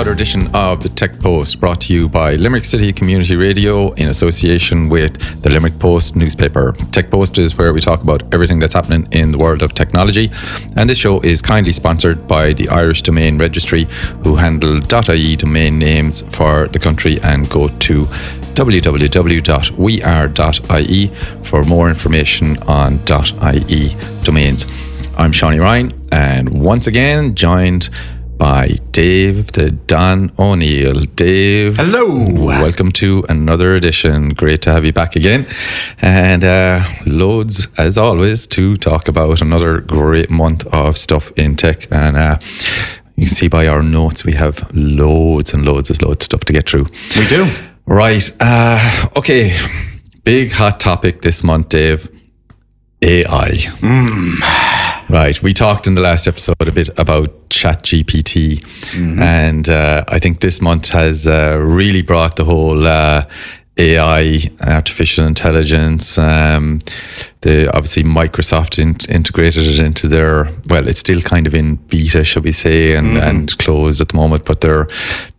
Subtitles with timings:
[0.00, 4.08] another edition of the Tech Post brought to you by Limerick City Community Radio in
[4.08, 6.72] association with the Limerick Post newspaper.
[6.90, 10.30] Tech Post is where we talk about everything that's happening in the world of technology.
[10.76, 13.84] And this show is kindly sponsored by the Irish Domain Registry,
[14.24, 18.04] who handle .ie domain names for the country and go to
[18.54, 19.06] www.weare.ie
[21.44, 22.98] for more information on
[23.54, 24.64] .ie domains.
[25.18, 27.90] I'm Shawnee Ryan, and once again joined
[28.40, 31.00] by Dave the Don O'Neill.
[31.14, 31.76] Dave.
[31.76, 32.08] Hello.
[32.62, 34.30] Welcome to another edition.
[34.30, 35.46] Great to have you back again.
[36.00, 41.86] And uh, loads, as always, to talk about another great month of stuff in tech.
[41.92, 42.38] And uh,
[43.16, 46.40] you can see by our notes, we have loads and loads and loads of stuff
[46.46, 46.86] to get through.
[47.18, 47.46] We do.
[47.84, 48.26] Right.
[48.40, 49.54] Uh, okay.
[50.24, 52.08] Big hot topic this month, Dave.
[53.02, 54.78] AI.
[55.10, 55.42] Right.
[55.42, 58.62] We talked in the last episode a bit about ChatGPT,
[59.20, 63.24] and uh, I think this month has uh, really brought the whole uh,
[63.76, 66.18] AI, artificial intelligence.
[66.18, 66.78] Um,
[67.40, 72.22] the obviously Microsoft in, integrated it into their well, it's still kind of in beta,
[72.22, 74.86] shall we say, and, and closed at the moment, but they're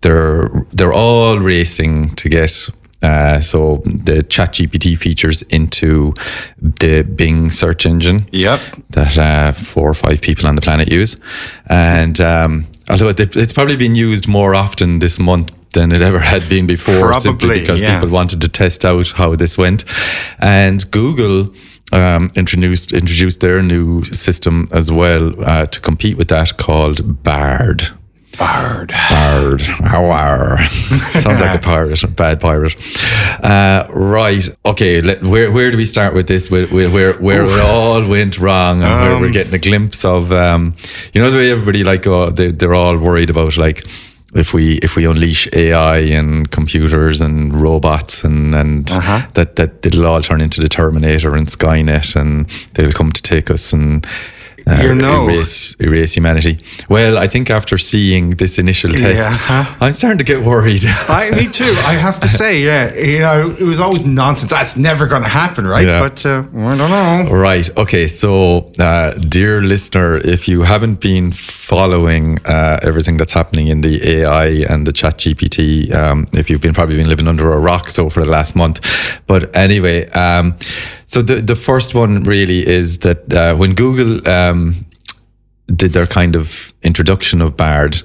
[0.01, 2.69] they're they're all racing to get
[3.01, 6.13] uh, so the ChatGPT features into
[6.57, 8.59] the Bing search engine Yep.
[8.91, 11.17] that uh, four or five people on the planet use,
[11.67, 16.47] and um, although it's probably been used more often this month than it ever had
[16.49, 17.95] been before, simply Probably, because yeah.
[17.99, 19.85] people wanted to test out how this went,
[20.39, 21.53] and Google.
[21.93, 27.83] Um, introduced introduced their new system as well uh, to compete with that called Bard.
[28.37, 28.91] Bard.
[29.09, 29.61] Bard.
[29.61, 30.57] How are?
[31.13, 32.75] Sounds like a pirate, a bad pirate.
[33.43, 34.47] Uh, right.
[34.65, 35.01] Okay.
[35.01, 36.49] Let, where where do we start with this?
[36.49, 40.31] Where where where, where it all went wrong, and where we're getting a glimpse of,
[40.31, 40.75] um,
[41.13, 43.83] you know, the way everybody like oh, they they're all worried about like.
[44.33, 49.27] If we if we unleash AI and computers and robots and and Uh-huh.
[49.33, 52.45] that that it'll all turn into the Terminator and Skynet and
[52.75, 54.07] they'll come to take us and
[54.67, 55.27] uh, You know.
[55.29, 56.57] erase erase humanity.
[56.89, 59.75] Well, I think after seeing this initial test, Yeah.
[59.81, 60.83] I'm starting to get worried.
[61.09, 61.73] I, me too.
[61.85, 64.51] I have to say, yeah, you know, it was always nonsense.
[64.51, 65.87] That's never going to happen, right?
[65.87, 65.99] Yeah.
[65.99, 67.29] But uh, I don't know.
[67.31, 67.67] Right.
[67.77, 68.07] Okay.
[68.07, 73.95] So, uh, dear listener, if you haven't been following uh, everything that's happening in the
[74.21, 77.89] AI and the Chat GPT, um, if you've been probably been living under a rock
[77.89, 78.79] so for the last month.
[79.27, 80.53] But anyway, um,
[81.11, 84.85] so the the first one really is that uh, when Google um,
[85.75, 88.01] did their kind of introduction of Bard,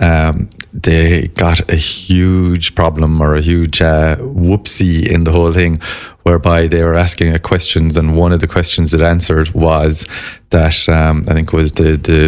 [0.00, 5.78] um, they got a huge problem or a huge uh, whoopsie in the whole thing,
[6.24, 10.04] whereby they were asking questions, and one of the questions it answered was
[10.50, 12.20] that um, I think was the the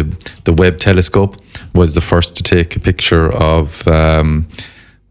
[0.45, 1.35] the Webb telescope
[1.75, 3.85] was the first to take a picture of.
[3.89, 4.47] Um,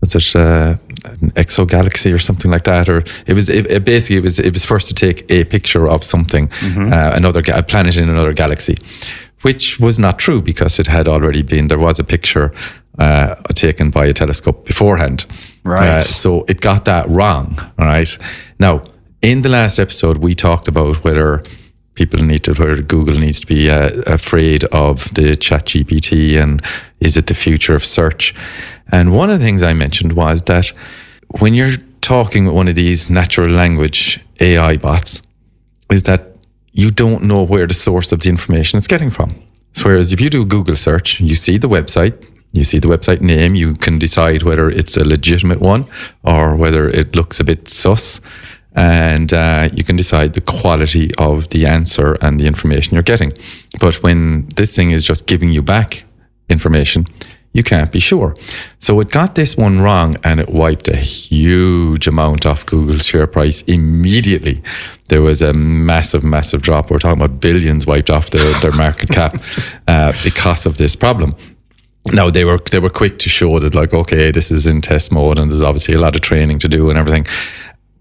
[0.03, 2.89] was it uh, an exogalaxy or something like that?
[2.89, 5.89] Or it was it, it basically it was it was first to take a picture
[5.89, 6.51] of something,
[6.93, 8.75] uh, another ga- a planet in another galaxy,
[9.43, 12.53] which was not true because it had already been there was a picture
[12.99, 15.25] uh, taken by a telescope beforehand.
[15.65, 15.89] Right.
[15.89, 17.57] Uh, so it got that wrong.
[17.79, 18.19] All right.
[18.59, 18.83] Now,
[19.23, 21.43] in the last episode, we talked about whether
[21.95, 26.63] people need to, Google needs to be uh, afraid of the chat GPT and
[27.01, 28.35] is it the future of search?
[28.91, 30.73] And one of the things I mentioned was that
[31.41, 35.23] when you're talking with one of these natural language AI bots,
[35.91, 36.37] is that
[36.73, 39.35] you don't know where the source of the information it's getting from.
[39.73, 42.89] So whereas if you do a Google search, you see the website, you see the
[42.89, 45.89] website name, you can decide whether it's a legitimate one
[46.23, 48.21] or whether it looks a bit sus.
[48.75, 53.33] And uh, you can decide the quality of the answer and the information you're getting.
[53.81, 56.05] But when this thing is just giving you back
[56.49, 57.07] information,
[57.55, 58.35] you can't be sure.
[58.79, 63.27] So it got this one wrong and it wiped a huge amount off Google's share
[63.27, 64.63] price immediately.
[65.09, 66.91] There was a massive, massive drop.
[66.91, 69.37] We're talking about billions wiped off their, their market cap
[69.89, 71.37] uh, because of this problem.
[72.13, 75.13] Now they were they were quick to show that like okay this is in test
[75.13, 77.27] mode and there's obviously a lot of training to do and everything,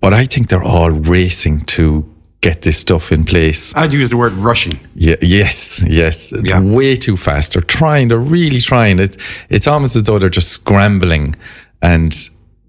[0.01, 2.07] but I think they're all racing to
[2.41, 3.73] get this stuff in place.
[3.75, 4.79] I'd use the word rushing.
[4.95, 6.33] Yeah, yes, yes.
[6.43, 6.59] Yeah.
[6.59, 7.53] Way too fast.
[7.53, 8.99] They're trying, they're really trying.
[8.99, 9.17] It,
[9.49, 11.35] it's almost as though they're just scrambling.
[11.83, 12.13] And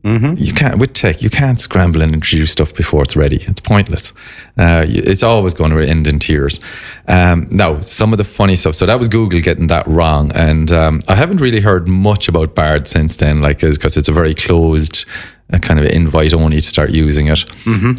[0.05, 3.37] you can't, with tech, you can't scramble and introduce stuff before it's ready.
[3.43, 4.13] It's pointless.
[4.59, 6.61] Uh, it's always going to end in tears.
[7.09, 8.75] Um, now, some of the funny stuff.
[8.75, 10.33] So that was Google getting that wrong.
[10.35, 14.13] And um, I haven't really heard much about Bard since then, like, because it's a
[14.13, 15.07] very closed
[15.53, 17.45] a kind of invite only to start using it.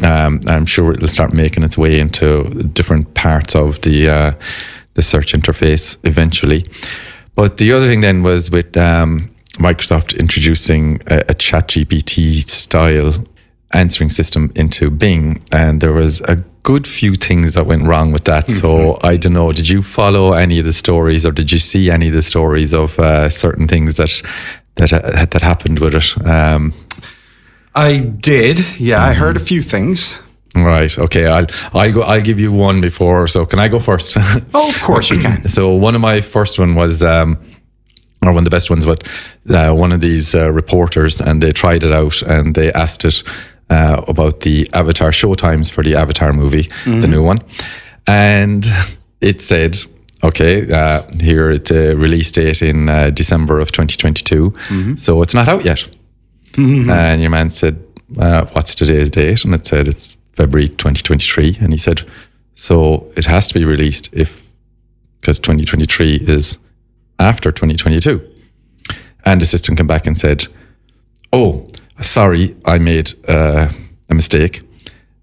[0.04, 4.32] Um, I'm sure it'll start making its way into different parts of the uh,
[4.94, 6.64] the search interface eventually.
[7.34, 13.12] But the other thing then was with um, Microsoft introducing a, a Chat GPT style
[13.72, 18.24] answering system into Bing, and there was a good few things that went wrong with
[18.24, 18.48] that.
[18.50, 19.52] So I don't know.
[19.52, 22.72] Did you follow any of the stories, or did you see any of the stories
[22.72, 24.22] of uh, certain things that
[24.76, 26.26] that uh, that happened with it?
[26.26, 26.72] Um,
[27.74, 28.60] I did.
[28.78, 30.16] Yeah, I heard a few things.
[30.54, 30.96] right.
[30.98, 31.26] Okay.
[31.26, 32.02] I'll I'll go.
[32.02, 33.26] I'll give you one before.
[33.26, 34.16] So can I go first?
[34.54, 35.48] Oh, of course you can.
[35.48, 37.36] So one of my first one was, um,
[38.22, 39.02] or one of the best ones, but
[39.50, 43.22] uh, one of these uh, reporters, and they tried it out, and they asked it
[43.70, 47.38] uh, about the Avatar showtimes for the Avatar movie, the new one,
[48.06, 48.64] and
[49.20, 49.76] it said.
[50.22, 54.54] Okay, uh, here it's a release date in uh, December of 2022.
[54.96, 55.86] So it's not out yet.
[56.90, 57.82] And your man said,
[58.18, 59.44] uh, What's today's date?
[59.44, 61.58] And it said, It's February 2023.
[61.60, 62.02] And he said,
[62.54, 64.48] So it has to be released if,
[65.20, 66.58] because 2023 is
[67.18, 68.30] after 2022.
[69.24, 70.46] And the system came back and said,
[71.32, 71.66] Oh,
[72.00, 73.68] sorry, I made uh,
[74.10, 74.62] a mistake.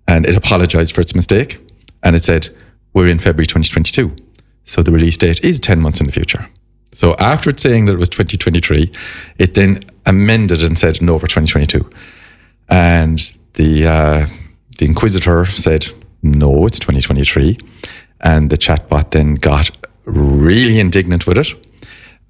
[0.07, 1.60] And it apologized for its mistake.
[2.04, 2.50] And it said,
[2.94, 4.16] We're in February 2022.
[4.63, 6.48] So the release date is 10 months in the future.
[6.94, 8.92] So after saying that it was 2023,
[9.39, 11.89] it then amended and said, No, we're 2022.
[12.69, 13.19] And
[13.53, 14.27] the uh,
[14.77, 15.88] the inquisitor said,
[16.24, 17.57] "No, it's 2023."
[18.21, 19.69] And the chatbot then got
[20.06, 21.53] really indignant with it,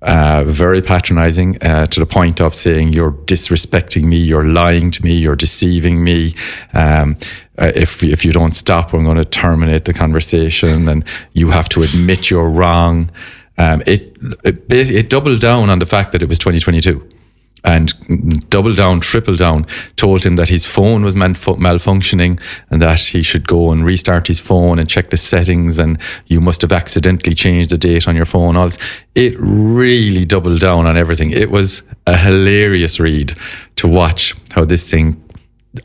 [0.01, 4.17] uh, very patronizing uh, to the point of saying, "You're disrespecting me.
[4.17, 5.13] You're lying to me.
[5.13, 6.33] You're deceiving me.
[6.73, 7.15] Um,
[7.57, 11.69] uh, if if you don't stop, I'm going to terminate the conversation, and you have
[11.69, 13.09] to admit you're wrong."
[13.57, 17.20] Um, it, it it doubled down on the fact that it was 2022
[17.63, 19.65] and double down, triple down,
[19.95, 24.27] told him that his phone was malfu- malfunctioning and that he should go and restart
[24.27, 28.15] his phone and check the settings and you must have accidentally changed the date on
[28.15, 28.55] your phone.
[28.55, 28.69] All.
[29.15, 31.31] It really doubled down on everything.
[31.31, 33.33] It was a hilarious read
[33.75, 35.21] to watch how this thing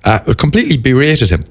[0.04, 1.44] uh, completely berated him.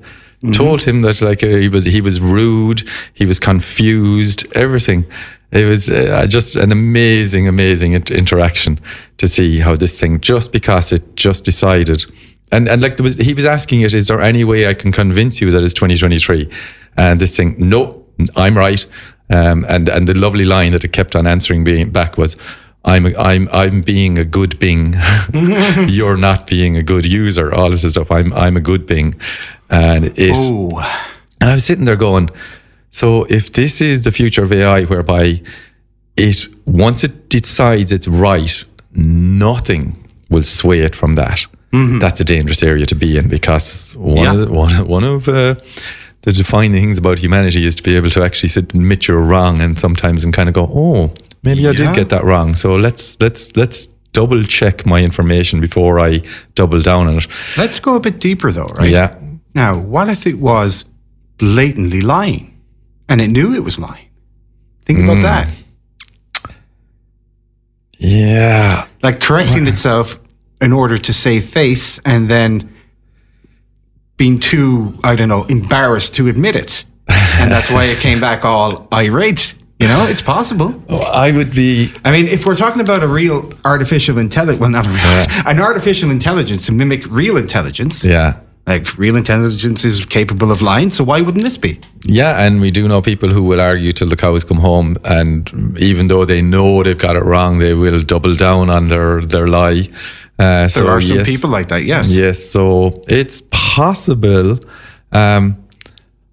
[0.51, 2.83] Told him that like uh, he was he was rude,
[3.13, 5.05] he was confused, everything.
[5.51, 8.79] It was uh, just an amazing, amazing interaction
[9.17, 12.05] to see how this thing just because it just decided,
[12.51, 14.91] and and like there was he was asking it, is there any way I can
[14.91, 16.51] convince you that it's 2023?
[16.97, 18.05] And this thing, no,
[18.35, 18.85] I'm right.
[19.29, 22.35] Um, and and the lovely line that it kept on answering being back was.
[22.87, 24.93] I'm I'm I'm being a good Bing.
[25.87, 27.51] You're not being a good user.
[27.51, 28.11] All this stuff.
[28.11, 29.15] I'm I'm a good Bing,
[29.75, 30.79] and it Oh,
[31.41, 32.29] and I was sitting there going,
[32.91, 35.41] so if this is the future of AI, whereby
[36.17, 39.95] it once it decides it's right, nothing
[40.29, 41.45] will sway it from that.
[41.99, 44.33] That's a dangerous area to be in because one Yeah.
[44.33, 45.55] of the, one, one of uh,
[46.21, 49.59] the defining things about humanity is to be able to actually sit, admit you're wrong,
[49.61, 51.13] and sometimes and kind of go, oh,
[51.43, 52.55] maybe I did get that wrong.
[52.55, 56.21] So let's let's let's double check my information before I
[56.55, 57.27] double down on it.
[57.57, 58.89] let's go a bit deeper though, right?
[58.89, 59.13] Yeah.
[59.55, 60.85] Now, what if it was
[61.37, 62.59] blatantly lying
[63.09, 64.07] and it knew it was lying?
[64.85, 65.03] Think Mm.
[65.05, 65.47] about that.
[67.97, 68.87] Yeah.
[69.01, 70.19] Like correcting itself
[70.61, 72.73] in order to save face and then
[74.17, 76.83] being too, I don't know, embarrassed to admit it.
[77.39, 79.53] And that's why it came back all irate.
[79.79, 80.73] You know, it's possible.
[80.89, 84.85] I would be I mean, if we're talking about a real artificial intelligence, well, not
[84.85, 88.37] a real, an artificial intelligence to mimic real intelligence, yeah.
[88.67, 91.79] Like real intelligence is capable of lying, so why wouldn't this be?
[92.03, 95.49] Yeah, and we do know people who will argue till the cows come home, and
[95.79, 99.47] even though they know they've got it wrong, they will double down on their their
[99.47, 99.87] lie.
[100.39, 101.27] Uh, so There are some yes.
[101.27, 102.17] people like that, yes.
[102.17, 104.59] Yes, so it's possible.
[105.11, 105.55] Um,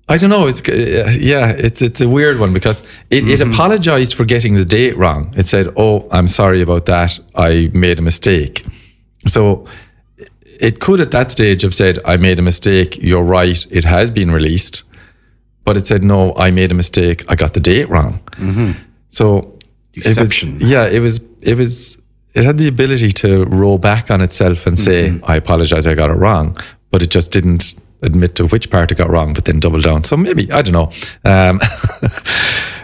[0.08, 0.46] I don't know.
[0.48, 3.52] It's uh, yeah, it's it's a weird one because it, it Mm-hmm.
[3.52, 5.32] apologized for getting the date wrong.
[5.36, 7.18] It said, "Oh, I'm sorry about that.
[7.34, 8.64] I made a mistake."
[9.26, 9.64] So
[10.62, 12.98] it could at that stage have said, "I made a mistake.
[13.02, 13.66] You're right.
[13.70, 14.84] It has been released,"
[15.64, 17.24] but it said, "No, I made a mistake.
[17.28, 18.20] I got the date wrong."
[19.08, 19.58] So
[19.94, 21.96] it was- yeah, it was it was
[22.34, 26.10] it had the ability to roll back on itself and say, "I apologize, I got
[26.10, 26.56] it wrong,"
[26.90, 30.02] but it just didn't admit to which part it got wrong, but then double down.
[30.04, 30.90] So maybe I don't know.
[31.24, 31.60] Um,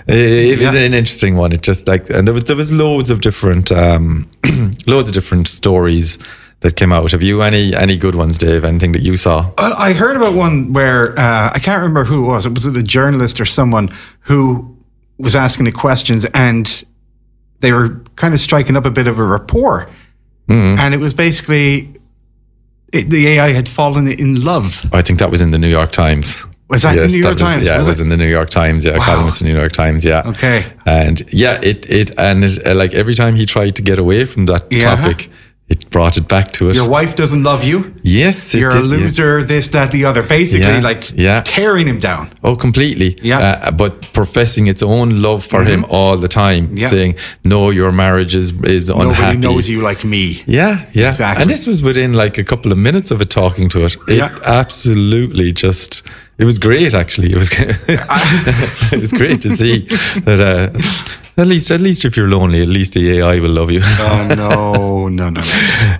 [0.06, 0.80] it, it was Yeah.
[0.82, 1.52] an interesting one.
[1.52, 4.26] It just like and there was there was loads of different um,
[4.87, 6.18] loads of different stories
[6.61, 7.11] that came out.
[7.12, 8.65] Have you any any good ones, Dave?
[8.65, 9.50] Anything that you saw?
[9.59, 12.47] Well, I heard about one where uh, I can't remember who it was.
[12.47, 13.88] It was a journalist or someone
[14.23, 14.77] who
[15.19, 16.85] was asking the questions, and
[17.61, 19.91] they were kind of striking up a bit of a rapport.
[20.50, 21.93] And it was basically
[22.93, 24.87] it, the AI had fallen in love.
[24.95, 26.47] I think that was in the New York Times.
[26.71, 27.67] Was that in the New York was- Times?
[27.67, 28.85] Yeah, Was it was in the New York Times.
[28.85, 29.05] Yeah, Wow.
[29.05, 30.05] columnist in the New York Times.
[30.07, 30.23] Yeah.
[30.27, 30.65] Okay.
[30.87, 34.25] And yeah, it it and it, uh, like every time he tried to get away
[34.25, 34.97] from that Yeah.
[34.97, 35.29] topic,
[35.70, 36.76] it brought it back to it.
[36.76, 37.92] Your wife doesn't love you.
[38.02, 38.96] yes, it You're did, a yeah.
[38.96, 39.44] loser.
[39.44, 40.22] This, that, the other.
[40.22, 41.42] Basically, Yeah, like yeah.
[41.44, 42.28] tearing him down.
[42.42, 43.16] Oh, completely.
[43.22, 43.38] Yeah.
[43.38, 46.76] Uh, but professing its own love for him all the time, Mm-hmm.
[46.78, 46.88] Yeah.
[46.88, 50.42] saying, "No, your marriage is is unhappy." Nobody unhappy." knows you like me.
[50.46, 51.06] Yeah, yeah.
[51.08, 51.42] Exactly.
[51.42, 53.96] And this was within like a couple of minutes of it talking to it.
[54.08, 54.34] It Yeah.
[54.44, 56.02] absolutely just
[56.38, 57.33] it was great actually.
[57.33, 59.80] It was it was great to see
[60.21, 63.71] that uh, at least at least if you're lonely, at least the AI will love
[63.71, 63.80] you.
[63.83, 65.42] Oh no, no, no, no.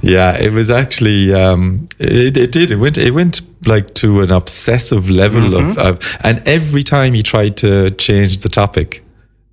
[0.01, 2.71] yeah, it was actually um, it, it did.
[2.71, 7.23] It went it went like to an obsessive level of, of and every time he
[7.23, 9.05] tried to change the topic,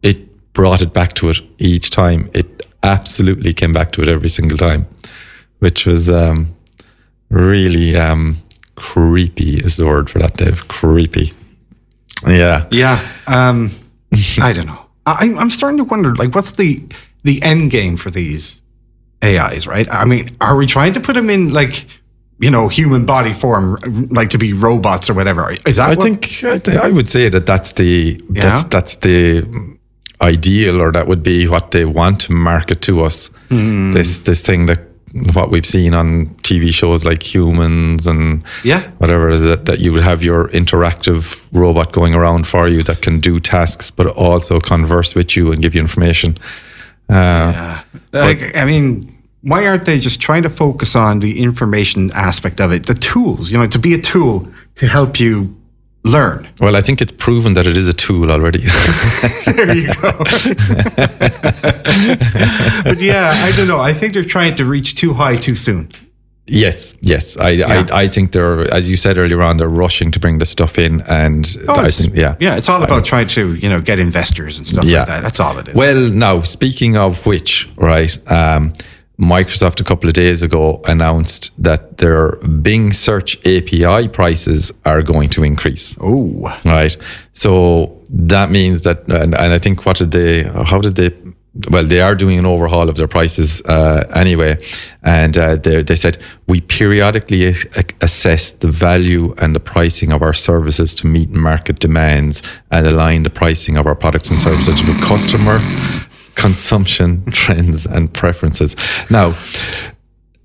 [0.03, 2.29] it brought it back to it each time.
[2.33, 4.85] It absolutely came back to it every single time,
[5.59, 6.53] which was um,
[7.29, 8.37] really um,
[8.75, 9.57] creepy.
[9.57, 10.67] Is the word for that, Dave?
[10.67, 11.33] Creepy.
[12.27, 12.65] Yeah.
[12.71, 12.99] Yeah.
[13.27, 13.69] Um,
[14.41, 14.79] I don't know.
[15.05, 16.83] I, I'm starting to wonder, like, what's the
[17.23, 18.61] the end game for these
[19.23, 19.67] AIs?
[19.67, 19.87] Right?
[19.91, 21.85] I mean, are we trying to put them in like,
[22.39, 23.77] you know, human body form,
[24.11, 25.51] like to be robots or whatever?
[25.65, 25.85] Is that?
[25.85, 28.69] I what- think I, th- I would say that that's the that's Yeah?
[28.69, 29.77] that's the
[30.21, 33.27] ideal, or that would be what they want to market to us.
[33.49, 33.91] Hmm.
[33.91, 34.79] This this thing that
[35.33, 38.81] what we've seen on TV shows like Humans and Yeah.
[38.97, 43.19] whatever that that you would have your interactive robot going around for you that can
[43.19, 46.37] do tasks, but also converse with you and give you information.
[47.09, 47.81] Uh, Yeah.
[48.11, 49.03] Like, I mean,
[49.41, 53.51] why aren't they just trying to focus on the information aspect of it, the tools?
[53.51, 55.55] You know, to be a tool to help you
[56.05, 56.47] learn.
[56.61, 58.59] Well, I think it's proven that it is a tool already.
[59.55, 60.11] There you go.
[62.83, 63.79] but yeah, I don't know.
[63.79, 65.89] I think they're trying to reach too high too soon.
[66.47, 67.37] Yes, yes.
[67.37, 67.85] I, Yeah.
[67.91, 70.77] I, I think they're, as you said earlier on, they're rushing to bring the stuff
[70.77, 73.81] in, and I Oh, it's- think, yeah, Yeah, it's all about trying to, you know,
[73.81, 74.99] get investors and stuff Yeah.
[74.99, 75.23] like that.
[75.23, 75.75] That's all it is.
[75.75, 78.15] Well, now speaking of which, right?
[78.31, 78.73] Um,
[79.19, 85.29] Microsoft a couple of days ago announced that their Bing search API prices are going
[85.29, 85.97] to increase.
[86.01, 86.95] oh, Right.
[87.33, 91.11] So that means that, and, and I think what did they, how did they,
[91.69, 94.57] well, they are doing an overhaul of their prices uh, anyway.
[95.03, 97.45] And uh, they, they said, we periodically
[98.01, 102.41] assess the value and the pricing of our services to meet market demands
[102.71, 105.59] and align the pricing of our products and services with customer
[106.35, 108.75] consumption trends and preferences.
[109.09, 109.35] Now,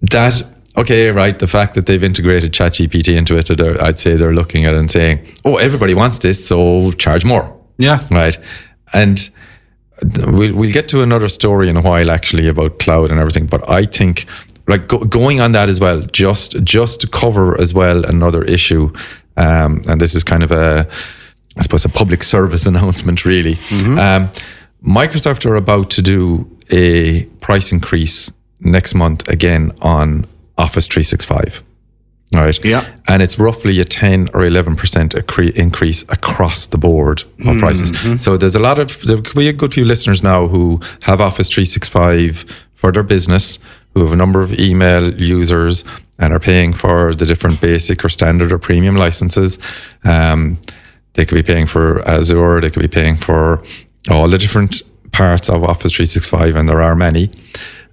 [0.03, 0.43] that
[0.77, 1.39] okay, right?
[1.39, 4.91] The fact that they've integrated ChatGPT into it, I'd say they're looking at it and
[4.91, 7.99] saying, "Oh, everybody wants this, so charge more." yeah.
[8.11, 8.39] right?
[8.93, 9.31] And
[10.27, 13.47] we'll we'll get to another story in a while, actually, about cloud and everything.
[13.47, 14.27] But I think,
[14.69, 18.93] like go, going on that as well, just just to cover as well another issue,
[19.37, 20.87] um, and this is kind of a,
[21.57, 23.59] I suppose, a public service announcement, really.
[23.99, 24.29] Um,
[24.83, 31.63] Microsoft are about to do a price increase next month again on Office 365.
[32.33, 32.65] All right.
[32.65, 32.87] Yeah.
[33.09, 38.23] And it's roughly a 10 or 11% increase across the board of prices.
[38.23, 41.21] So there's a lot of, there could be a good few listeners now who have
[41.21, 42.45] Office 365
[42.75, 43.59] for their business,
[43.95, 45.85] who have a number of email users
[46.21, 49.59] and are paying for the different basic or standard or premium licenses.
[50.05, 50.61] Um,
[51.15, 53.65] they could be paying for Azure, they could be paying for
[54.09, 57.31] all the different parts of Office 365, and there are many.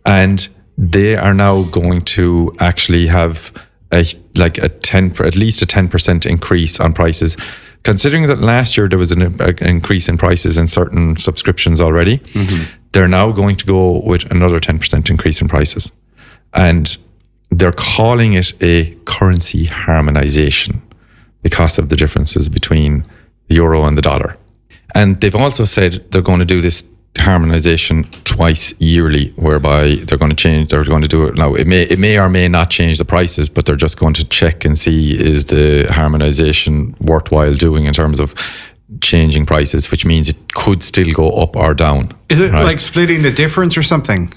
[0.06, 0.48] And
[0.78, 3.52] they are now going to actually have
[3.92, 4.06] a
[4.38, 7.38] like a 10 at least a 10% increase on prices.
[7.84, 12.18] Considering that last year there was an, an increase in prices in certain subscriptions already
[12.18, 12.64] mm-hmm.
[12.92, 15.92] they're now going to go with another 10% increase in prices.
[16.54, 16.98] And
[17.50, 20.82] they're calling it a currency harmonization
[21.44, 23.06] because of the differences between
[23.48, 24.38] the euro and the dollar
[24.98, 26.84] and they've also said they're going to do this
[27.20, 30.70] harmonization twice yearly, whereby they're going to change.
[30.70, 31.54] They're going to do it now.
[31.54, 34.26] It may it may or may not change the prices, but they're just going to
[34.28, 38.34] check and see is the harmonization worthwhile doing in terms of
[39.02, 42.12] changing prices, which means it could still go up or down.
[42.30, 42.64] Is it Right.
[42.64, 44.34] like splitting the difference or something?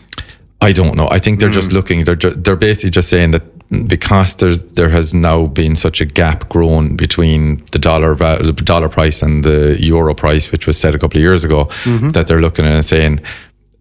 [0.61, 1.09] I don't know.
[1.11, 1.77] I think they're just hmm.
[1.77, 2.05] looking.
[2.05, 3.43] They're ju- they're basically just saying that
[3.87, 8.89] because there's there has now been such a gap grown between the dollar the dollar
[8.89, 11.69] price and the euro price, which was set a couple of years ago,
[12.13, 13.21] that they're looking at and saying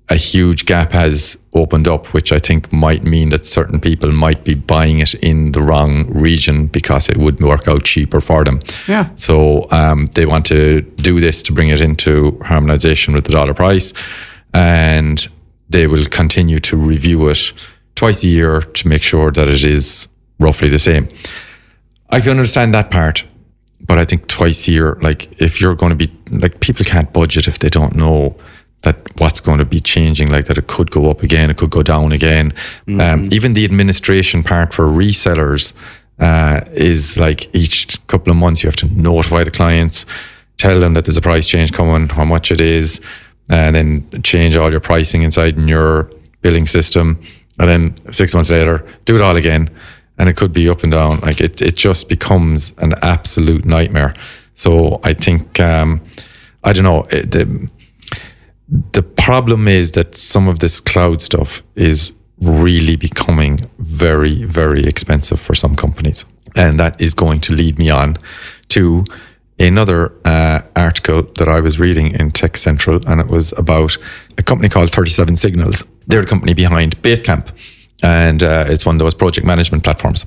[0.09, 4.43] a huge gap has opened up, which I think might mean that certain people might
[4.43, 8.59] be buying it in the wrong region because it would work out cheaper for them.
[8.87, 9.09] Yeah.
[9.15, 13.53] So um, they want to do this to bring it into harmonization with the dollar
[13.53, 13.93] price,
[14.53, 15.27] and
[15.69, 17.53] they will continue to review it
[17.99, 20.07] twice a year to make sure that it is
[20.39, 21.09] roughly the same.
[22.09, 23.25] I can understand that part,
[23.81, 27.11] but I think twice a year, like if you're going to be like people can't
[27.11, 28.37] budget if they don't know
[28.83, 31.71] that what's going to be changing, like that it could go up again, it could
[31.71, 32.51] go down again.
[32.87, 33.01] Mm-hmm.
[33.01, 35.73] Um, even the administration part for resellers
[36.19, 40.05] uh, is like each couple of months you have to notify the clients,
[40.55, 43.01] tell them that there's a price change coming, how much it is,
[43.49, 46.09] and then change all your pricing inside in your
[46.41, 47.19] billing system.
[47.59, 49.69] And then six months later, do it all again.
[50.17, 51.19] And it could be up and down.
[51.19, 54.13] Like it, it just becomes an absolute nightmare.
[54.53, 56.01] So I think, um,
[56.63, 57.69] I don't know, it, the,
[58.91, 62.11] the problem is that some of this cloud stuff is
[62.41, 66.25] really becoming very, very expensive for some companies.
[66.57, 68.17] And that is going to lead me on
[68.69, 69.05] to
[69.59, 73.97] another uh, article that I was reading in Tech Central, and it was about
[74.37, 75.85] a company called 37 Signals.
[76.09, 77.51] They're the company behind Basecamp,
[78.03, 80.25] and uh, it's one of those project management platforms.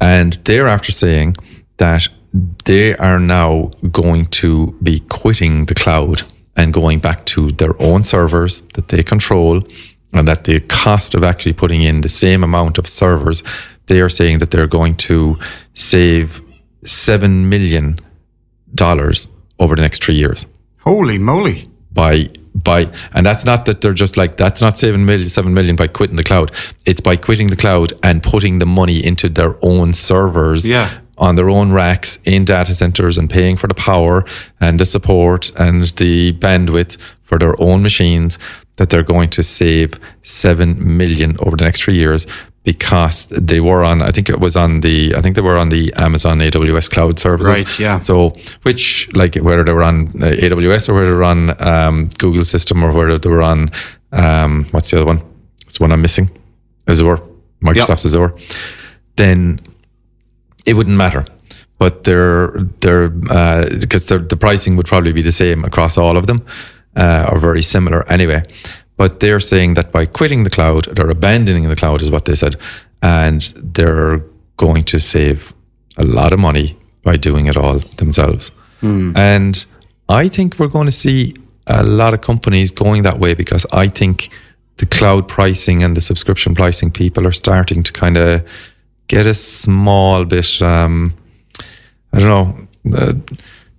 [0.00, 1.36] And they're after saying
[1.76, 2.08] that
[2.64, 6.22] they are now going to be quitting the cloud
[6.56, 9.62] and going back to their own servers that they control
[10.12, 13.42] and that the cost of actually putting in the same amount of servers,
[13.86, 15.38] they are saying that they're going to
[15.74, 16.40] save
[16.82, 17.98] seven million
[18.74, 19.28] dollars
[19.58, 20.46] over the next three years
[20.78, 21.64] Holy moly.
[21.92, 25.86] by by and that's not that they're just like that's not million seven million by
[25.86, 26.50] quitting the cloud.
[26.86, 30.90] It's by quitting the cloud and putting the money into their own servers Yeah.
[31.18, 34.24] on their own racks in data centers and paying for the power
[34.60, 38.38] and the support and the bandwidth for their own machines
[38.76, 42.26] that they're going to save 7 million over the next 3 years
[42.64, 45.68] because they were on I think it was on the I think they were on
[45.70, 47.98] the Amazon AWS cloud services Right, yeah.
[47.98, 52.08] so which like whether they were on uh, AWS or whether they were on um,
[52.18, 53.68] Google system or whether they were on
[54.12, 55.22] um, what's the other one
[55.66, 56.30] it's the one I'm missing
[56.86, 57.18] Azure
[57.62, 58.34] Microsoft Azure
[59.16, 59.60] then
[60.66, 61.24] it wouldn't matter.
[61.78, 66.26] But they're they're because uh, the pricing would probably be the same across all of
[66.26, 66.46] them,
[66.96, 68.42] uh, or very similar anyway.
[69.02, 72.36] But they're saying that by quitting the cloud, they're abandoning the cloud, is what they
[72.36, 72.54] said,
[73.02, 73.40] and
[73.76, 74.18] they're
[74.56, 75.52] going to save
[75.96, 78.52] a lot of money by doing it all themselves.
[79.16, 79.66] And
[80.08, 81.34] I think we're going to see
[81.66, 84.28] a lot of companies going that way because I think
[84.76, 88.42] the cloud pricing and the subscription pricing people are starting to kind of
[89.08, 91.12] get a small bit, um,
[92.12, 93.14] I don't know, uh,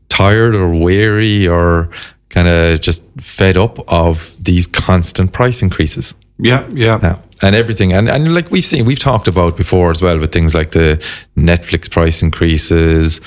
[0.09, 1.89] tired or weary or
[2.33, 6.15] kind of just fed up of these constant price increases.
[6.39, 6.99] Yeah, yeah.
[7.01, 7.19] Yeah.
[7.43, 10.55] And everything, and, and like we've seen, we've talked about before as well with things
[10.55, 10.97] like the
[11.37, 13.21] Netflix price increases,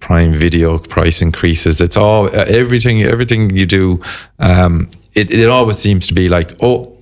[0.00, 1.80] Prime Video price increases.
[1.80, 3.02] It's all uh, everything.
[3.02, 4.00] Everything you do,
[4.38, 6.96] um, it it always seems to be like, oh,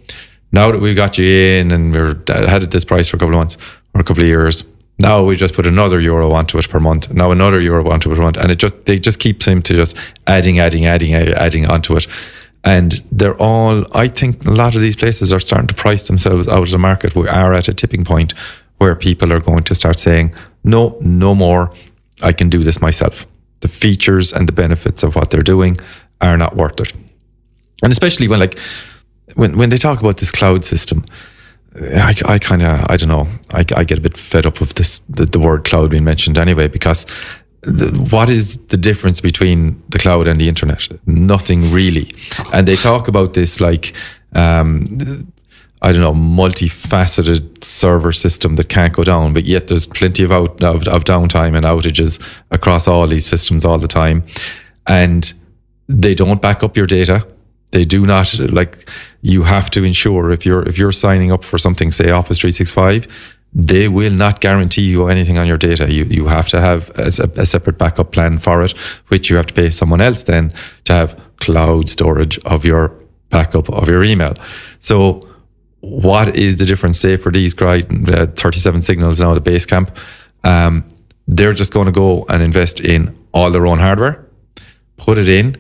[0.52, 3.20] now that we've got you in and we're uh, had it this price for a
[3.20, 3.56] couple of months
[3.94, 4.64] or a couple of years,
[4.98, 7.12] now we just put another euro onto it per month.
[7.12, 9.74] Now another euro onto it per month, and it just they just keep seem to
[9.74, 12.06] just adding, adding, adding, adding onto it.
[12.64, 16.48] And they're all, I think a lot of these places are starting to price themselves
[16.48, 17.14] out of the market.
[17.14, 18.34] We are at a tipping point
[18.78, 21.70] where people are going to start saying, no, no more.
[22.22, 23.26] I can do this myself.
[23.60, 25.76] The features and the benefits of what they're doing
[26.20, 26.92] are not worth it.
[27.84, 28.58] And especially when, like,
[29.36, 31.04] when, when they talk about this cloud system,
[31.78, 34.74] I, I kind of, I don't know, I, I get a bit fed up of
[34.74, 37.06] this, the, the word cloud being mentioned anyway, because
[37.62, 40.88] the, what is the difference between the cloud and the internet?
[41.06, 42.10] Nothing really.
[42.52, 43.94] And they talk about this like,
[44.34, 44.84] um,
[45.82, 50.32] I don't know, multifaceted server system that can't go down, but yet there's plenty of
[50.32, 52.18] out of, of downtime and outages
[52.50, 54.22] across all these systems all the time,
[54.86, 55.32] and
[55.88, 57.26] they don't back up your data.
[57.76, 58.74] They do not like.
[59.20, 62.50] You have to ensure if you're if you're signing up for something, say Office three
[62.50, 63.06] six five,
[63.52, 65.92] they will not guarantee you anything on your data.
[65.92, 67.08] You you have to have a,
[67.42, 68.72] a, separate backup plan for it,
[69.08, 70.52] which you have to pay someone else then
[70.84, 72.92] to have cloud storage of your
[73.28, 74.32] backup of your email.
[74.80, 75.20] So,
[75.80, 76.98] what is the difference?
[76.98, 79.88] Say for these uh, thirty seven signals now, the Basecamp,
[80.44, 80.82] um,
[81.28, 84.24] they're just going to go and invest in all their own hardware,
[84.96, 85.56] put it in,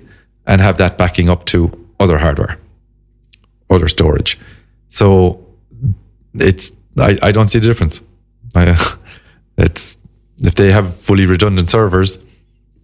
[0.46, 2.58] and have that backing up to other hardware,
[3.70, 4.38] other storage.
[4.88, 5.44] So
[6.34, 8.02] it's I, I don't see the difference.
[8.54, 8.76] I,
[9.58, 9.96] it's
[10.38, 12.18] if they have fully redundant servers,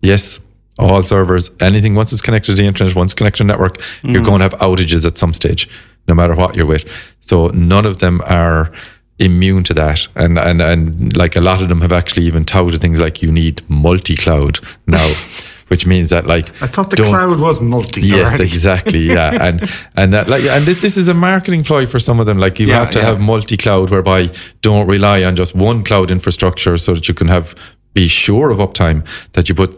[0.01, 0.41] yes,
[0.79, 4.13] all servers, anything once it's connected to the internet, once connected to network, mm.
[4.13, 5.69] you're going to have outages at some stage,
[6.09, 7.15] no matter what you're with.
[7.21, 8.73] So none of them are
[9.19, 10.09] immune to that.
[10.15, 13.31] And and and like a lot of them have actually even touted things like you
[13.31, 15.13] need multi-cloud now.
[15.73, 18.01] which means that like I thought the cloud was multi.
[18.03, 18.45] Yes, already.
[18.45, 19.03] exactly.
[19.17, 19.57] Yeah, and
[20.01, 22.39] and that like and this is a marketing ploy for some of them.
[22.45, 23.07] Like you Yeah, have to yeah.
[23.11, 24.21] have multi-cloud, whereby
[24.61, 27.47] don't rely on just one cloud infrastructure, so that you can have
[27.95, 28.99] be sure of uptime.
[29.33, 29.73] That you put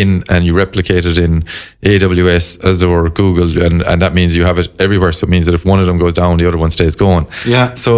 [0.00, 1.42] in and you replicate it in
[1.82, 5.12] AWS, Azure, Google, and, and that means you have it everywhere.
[5.12, 7.26] So it means that if one of them goes down, the other one stays going.
[7.46, 7.74] Yeah.
[7.74, 7.92] So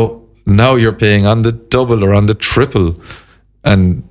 [0.47, 2.95] now you're paying on the double or on the triple.
[3.63, 4.03] And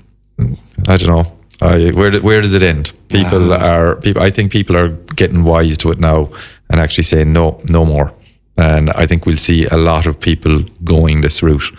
[0.87, 1.38] I don't know.
[1.61, 2.93] I, where where does it end?
[3.09, 4.21] People are people.
[4.21, 6.29] I think people are getting wise to it now
[6.69, 8.13] and actually saying no, no more.
[8.57, 11.71] And I think we'll see a lot of people going this route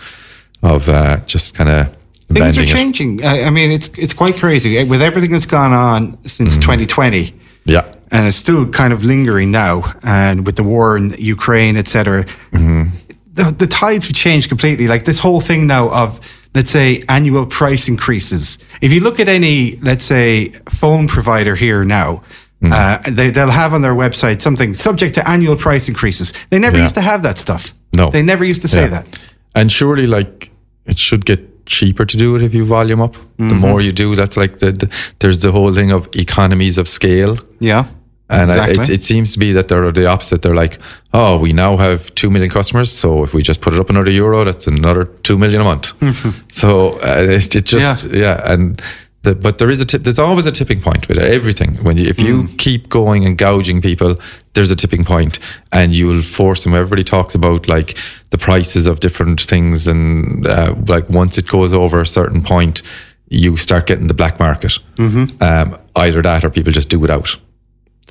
[0.63, 1.95] of uh, just kind of
[2.29, 3.23] things are changing.
[3.23, 6.61] I, I, mean, it's it's quite crazy with everything that's gone on since mm.
[6.61, 7.33] 2020.
[7.65, 12.25] Yeah, and it's still kind of lingering now, and with the war in Ukraine, etc.
[12.51, 12.95] Mm-hmm.
[13.33, 14.87] The, the tides have changed completely.
[14.87, 16.19] Like this whole thing now of
[16.53, 18.59] let's say annual price increases.
[18.81, 22.23] If you look at any, let's say, phone provider here now,
[22.61, 22.71] mm.
[22.71, 26.33] uh, they, they'll have on their website something subject to annual price increases.
[26.49, 26.83] They never yeah.
[26.83, 27.73] used to have that stuff.
[27.95, 29.01] No, they never used to say yeah.
[29.01, 29.19] that.
[29.55, 30.51] And surely, like
[30.85, 33.15] it should get cheaper to do it if you volume up.
[33.15, 33.49] Mm-hmm.
[33.49, 36.87] The more you do, that's like the, the, there's the whole thing of economies of
[36.87, 37.37] scale.
[37.59, 37.85] Yeah.
[38.31, 38.79] And exactly.
[38.79, 40.41] I, it, it, seems to be that they're the opposite.
[40.41, 40.81] They're like,
[41.13, 42.89] oh, we now have 2 million customers.
[42.89, 45.93] So if we just put it up another euro, that's another 2 million a month.
[46.51, 48.19] So uh, it, it, just, yeah.
[48.19, 48.53] yeah.
[48.53, 48.81] And
[49.23, 50.03] the, but there is a tip.
[50.03, 51.75] There's always a tipping point with everything.
[51.83, 52.57] When you, if you mm.
[52.57, 54.15] keep going and gouging people,
[54.53, 55.37] there's a tipping point,
[55.71, 56.73] and you will force them.
[56.73, 57.97] Everybody talks about like
[58.31, 62.81] the prices of different things, and uh, like once it goes over a certain point,
[63.29, 64.79] you start getting the black market.
[64.95, 65.43] Mm-hmm.
[65.43, 67.37] Um, either that, or people just do it out.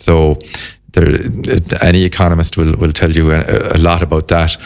[0.00, 0.36] So,
[0.92, 1.06] there,
[1.82, 4.56] any economist will will tell you a, a lot about that.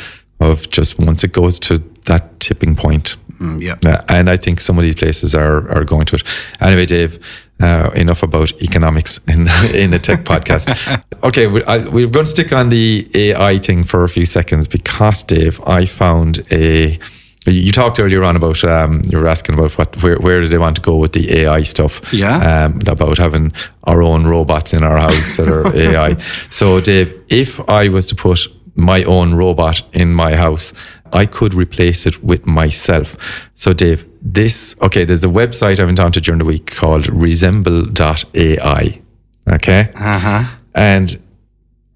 [0.40, 3.74] Of just once it goes to that tipping point, Mm, yeah.
[3.90, 6.22] Uh, and I think some of these places are are going to it.
[6.60, 7.18] Anyway, Dave,
[7.60, 9.40] uh, enough about economics in
[9.74, 10.68] in the tech podcast.
[11.24, 14.68] Okay, we, I, we're going to stick on the AI thing for a few seconds
[14.68, 16.98] because, Dave, I found a.
[17.46, 20.58] You talked earlier on about um, you were asking about what where where do they
[20.58, 22.00] want to go with the AI stuff?
[22.12, 22.64] Yeah.
[22.66, 23.52] Um, about having
[23.84, 26.16] our own robots in our house that are AI.
[26.50, 30.72] So, Dave, if I was to put my own robot in my house
[31.14, 33.16] I could replace it with myself.
[33.54, 39.00] So, Dave, this, okay, there's a website I've encountered during the week called resemble.ai.
[39.48, 39.92] Okay.
[39.94, 40.56] Uh-huh.
[40.74, 41.16] And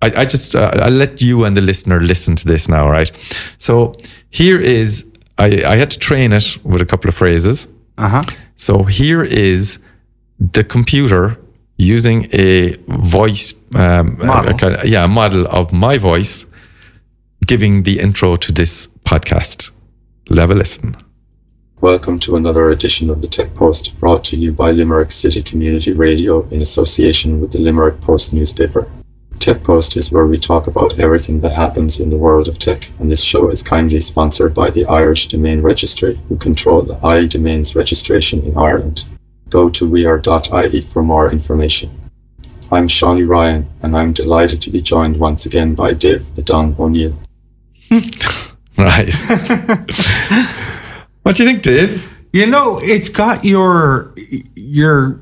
[0.01, 3.11] I, I just, uh, I'll let you and the listener listen to this now, right?
[3.59, 3.95] So,
[4.31, 5.05] here is,
[5.39, 7.69] I, I had to train it with a couple of phrases.
[7.97, 8.23] Uh-huh.
[8.57, 9.79] So, here is
[10.39, 11.39] the computer
[11.77, 14.57] using a voice um, model.
[14.69, 16.45] A, a, yeah, a model of my voice
[17.47, 19.71] giving the intro to this podcast.
[20.29, 20.97] Level listen.
[21.81, 25.93] Welcome to another edition of the Tech Post brought to you by Limerick City Community
[25.93, 28.89] Radio in association with the Limerick Post newspaper.
[29.39, 32.89] Tech Post is where we talk about everything that happens in the world of tech,
[32.99, 37.75] and this show is kindly sponsored by the Irish Domain Registry, who control the iDomains
[37.75, 39.05] registration in Ireland.
[39.49, 41.91] Go to weare.ie for more information.
[42.71, 46.75] I'm Shawnee Ryan, and I'm delighted to be joined once again by Dave the Don
[46.79, 47.17] O'Neill.
[48.79, 49.13] right.
[51.23, 52.05] what do you think, Dave?
[52.33, 54.13] You know, it's got your
[54.55, 55.21] your.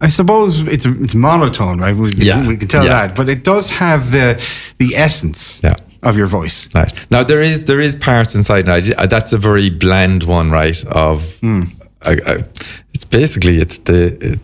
[0.00, 1.94] I suppose it's it's monotone, right?
[1.94, 3.06] We, yeah, we can tell yeah.
[3.06, 4.42] that, but it does have the
[4.78, 5.74] the essence yeah.
[6.02, 6.68] of your voice.
[6.74, 8.66] Right now, there is there is parts inside.
[8.66, 10.82] Now that's a very bland one, right?
[10.86, 11.66] Of mm.
[12.02, 12.34] I, I,
[12.94, 14.40] it's basically it's the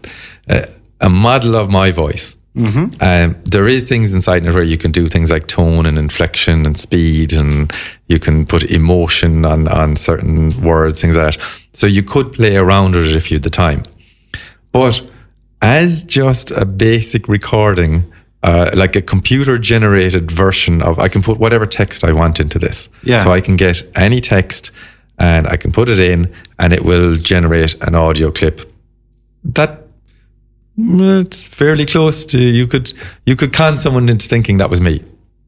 [0.49, 0.66] uh,
[1.01, 2.37] a model of my voice.
[2.55, 3.03] Mm-hmm.
[3.03, 6.66] Um, there is things inside it where you can do things like tone and inflection
[6.66, 7.73] and speed, and
[8.09, 11.61] you can put emotion on on certain words, things like that.
[11.73, 13.85] So you could play around with it if you had the time.
[14.73, 15.03] But
[15.62, 21.38] as just a basic recording, uh, like a computer generated version of, I can put
[21.38, 22.88] whatever text I want into this.
[23.03, 23.23] Yeah.
[23.23, 24.71] So I can get any text
[25.19, 28.61] and I can put it in, and it will generate an audio clip.
[29.45, 29.83] That
[30.77, 32.92] it's fairly close to you could
[33.25, 35.03] you could con someone into thinking that was me.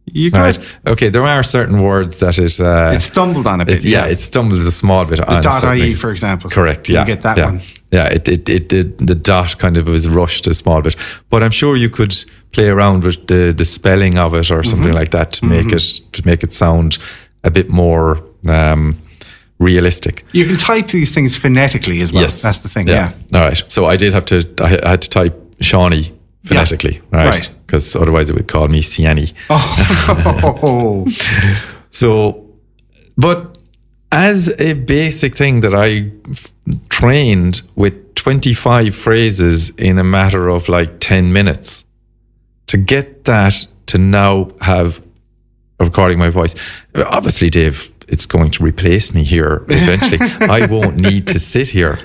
[0.07, 0.57] You could.
[0.57, 0.79] Right.
[0.87, 3.79] Okay, there are certain words that it uh, it stumbled on a bit.
[3.79, 4.07] It, yeah.
[4.07, 4.13] yeah.
[4.13, 5.43] it stumbles a small bit the on.
[5.43, 6.49] Dot IE, for example.
[6.49, 6.89] Correct.
[6.89, 7.45] Yeah, you get that yeah.
[7.47, 7.61] one.
[7.91, 10.95] Yeah, it, it, it, it, the dot kind of was rushed a small bit,
[11.31, 12.15] but I'm sure you could
[12.53, 14.99] play around with the the spelling of it or something mm-hmm.
[14.99, 15.77] like that to make mm-hmm.
[15.77, 16.99] it to make it sound
[17.45, 18.99] a bit more um,
[19.59, 20.25] realistic.
[20.33, 22.23] You can type these things phonetically as well.
[22.23, 22.43] Yes.
[22.43, 22.89] That's the thing.
[22.89, 23.13] Yeah.
[23.31, 23.39] yeah.
[23.39, 23.63] All right.
[23.69, 26.13] So I did have to, I had to type Shawnee
[26.45, 27.27] phonetically, yeah.
[27.27, 27.51] right?
[27.67, 28.03] Because right.
[28.03, 29.33] otherwise it would call me Siani.
[29.51, 31.07] Oh.
[31.91, 32.47] so,
[33.17, 33.59] but
[34.13, 36.11] as a basic thing that I
[36.99, 41.85] trained with 25 phrases in a matter of like 10 minutes
[42.67, 45.01] to get that to now have
[45.79, 46.55] recording my voice.
[46.97, 50.19] Obviously, Dave, it's going to replace me here eventually.
[50.49, 51.99] I won't need to sit here.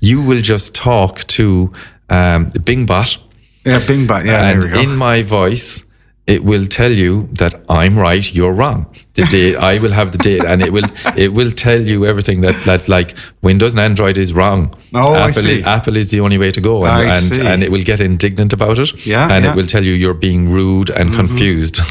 [0.00, 1.70] You will just talk to
[2.08, 3.18] um, Bing Bot,
[3.66, 4.24] Yeah, Bing Bot.
[4.24, 4.80] Yeah, and there we go.
[4.80, 5.84] in my voice,
[6.28, 8.86] it will tell you that I'm right, you're wrong.
[9.14, 10.84] The date I will have the date, and it will
[11.16, 14.72] it will tell you everything that that like Windows and Android is wrong.
[14.94, 15.58] Oh, I Apple, see.
[15.58, 17.44] Is, Apple is the only way to go, and I and, see.
[17.44, 19.06] and it will get indignant about it.
[19.06, 19.52] Yeah, and yeah.
[19.52, 21.20] it will tell you you're being rude and Mm-hmm.
[21.20, 21.76] confused.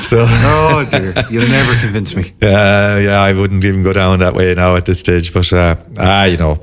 [0.00, 0.24] so.
[0.28, 2.32] oh dear, you'll never convince me.
[2.42, 5.32] Uh, yeah, I wouldn't even go down that way now at this stage.
[5.32, 6.56] But uh, ah, you know,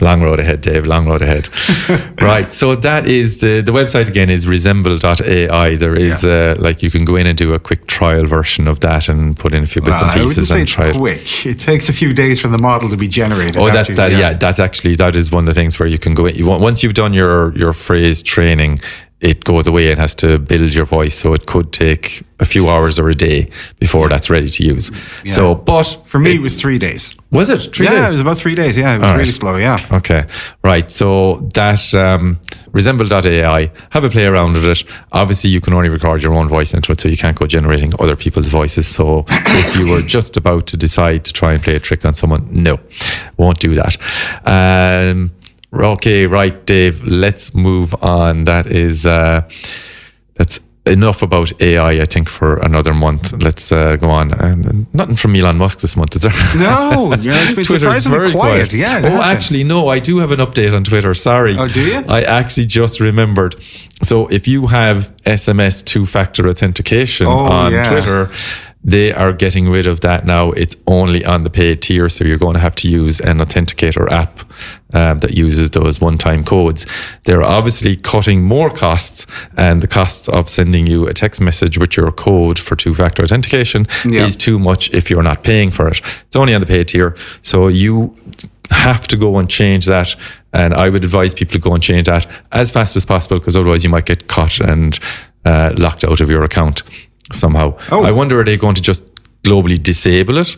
[0.00, 0.84] long road ahead, Dave.
[0.86, 1.48] Long road ahead.
[2.22, 2.52] right.
[2.52, 5.76] So that is the the website again is resemble.ai.
[5.76, 8.80] There is uh, like you can go in and do a quick trial version of
[8.80, 10.96] that and put in a few bits Well, and pieces and try it.
[10.96, 11.46] quick.
[11.46, 13.56] It takes a few days for the model to be generated.
[13.56, 14.34] Oh, that, that yeah.
[14.34, 16.34] that's actually that is one of the things where you can go in.
[16.34, 18.80] You, want- once you've done your your phrase training,
[19.24, 21.14] it goes away and has to build your voice.
[21.14, 24.90] So it could take a few hours or a day before that's ready to use.
[25.26, 27.16] So, but For me, it was three days.
[27.30, 28.00] was it three yeah, days?
[28.00, 28.78] Yeah, it was about three days.
[28.78, 29.34] Yeah, it was All really right.
[29.34, 29.56] slow.
[29.56, 29.78] Yeah.
[29.92, 30.24] Okay,
[30.62, 30.90] right.
[30.90, 32.38] So that um,
[32.72, 34.84] resemble.ai, have a play around with it.
[35.12, 37.92] Obviously, you can only record your own voice into it, so you can't go generating
[37.98, 38.86] other people's voices.
[38.86, 42.12] So if you were just about to decide to try and play a trick on
[42.12, 42.78] someone, no,
[43.38, 43.96] won't do that.
[44.44, 45.30] Um,
[45.82, 47.02] okay, right, Dave.
[47.02, 48.44] Let's move on.
[48.44, 49.48] That is uh,
[50.34, 52.00] that's enough about AI.
[52.02, 53.32] I think for another month.
[53.42, 54.28] Let's uh, go on.
[54.92, 56.32] Nothing from Elon Musk this month, is there?
[56.56, 58.72] No, yeah, it's been surprisingly quiet.
[58.72, 59.36] Yeah, it oh, has been.
[59.36, 59.88] actually, no.
[59.88, 61.14] I do have an update on Twitter.
[61.14, 61.56] Sorry.
[61.58, 62.04] Oh, do you?
[62.08, 63.54] I actually just remembered.
[64.02, 67.88] So if you have SMS two-factor authentication Oh, on yeah.
[67.88, 68.28] Twitter,
[68.86, 70.50] they are getting rid of that now.
[70.52, 74.10] It's only on the paid tier, so you're going to have to use an authenticator
[74.10, 74.40] app
[74.92, 76.84] um, that uses those one-time codes.
[77.24, 81.96] They're obviously cutting more costs, and the costs of sending you a text message with
[81.96, 84.26] your code for two-factor authentication Yeah.
[84.26, 86.00] is too much if you're not paying for it.
[86.26, 88.14] It's only on the paid tier, so you
[88.70, 90.14] have to go and change that.
[90.52, 93.56] And I would advise people to go and change that as fast as possible because
[93.56, 94.98] otherwise you might get caught and
[95.44, 96.82] uh, locked out of your account
[97.32, 97.76] somehow.
[97.90, 98.04] Oh.
[98.04, 99.04] I wonder are they going to just
[99.42, 100.56] globally disable it?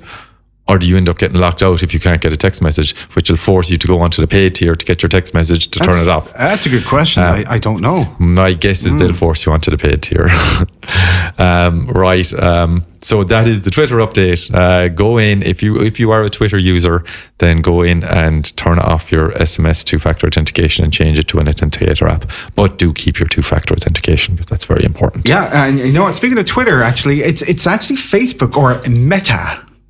[0.69, 2.97] Or do you end up getting locked out if you can't get a text message,
[3.15, 5.69] which will force you to go onto the paid tier to get your text message
[5.69, 6.33] to turn it off?
[6.33, 7.23] That's a good question.
[7.23, 8.05] I, I don't know.
[8.19, 8.99] My guess is Hmm.
[8.99, 10.29] they'll force you onto the paid tier.
[11.39, 12.33] um, right.
[12.35, 14.41] Um, so that is the Twitter update.
[14.53, 17.05] Uh, go in if you if you are a Twitter user,
[17.39, 21.39] then go in and turn off your SMS two factor authentication and change it to
[21.39, 22.25] an authenticator app.
[22.57, 25.29] But do keep your two factor authentication because that's very important.
[25.29, 26.15] Yeah, and you know what?
[26.15, 29.41] Speaking of Twitter, actually, it's it's actually Facebook or Meta,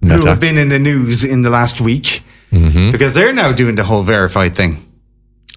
[0.03, 2.93] who have been in the news in the last week Mm-hmm.
[2.93, 4.77] because they're now doing the whole verified thing.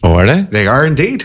[0.04, 0.41] Oh, are they?
[0.41, 1.22] They are indeed.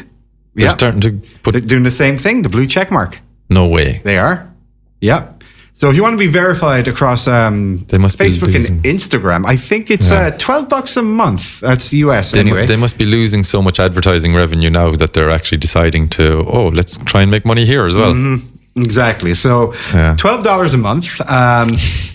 [0.54, 1.10] They're yeah, starting to
[1.42, 2.42] put they're doing the same thing.
[2.42, 3.18] The blue check mark.
[3.48, 4.00] no way.
[4.04, 4.52] They are.
[5.00, 5.32] Yeah.
[5.76, 9.44] So if you want to be verified across um, They must Facebook losing- and Instagram,
[9.44, 10.26] I think it's Yeah.
[10.28, 11.60] uh, twelve bucks a month.
[11.60, 12.66] That's the US They, mu- anyway.
[12.66, 16.68] they must be losing so much advertising revenue now that they're actually deciding to oh
[16.72, 18.14] let's try and make money here as well.
[18.76, 19.34] exactly.
[19.34, 20.14] So Yeah.
[20.16, 21.68] twelve dollars a month, um,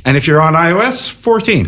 [0.06, 1.65] and if you're on iOS, fourteen.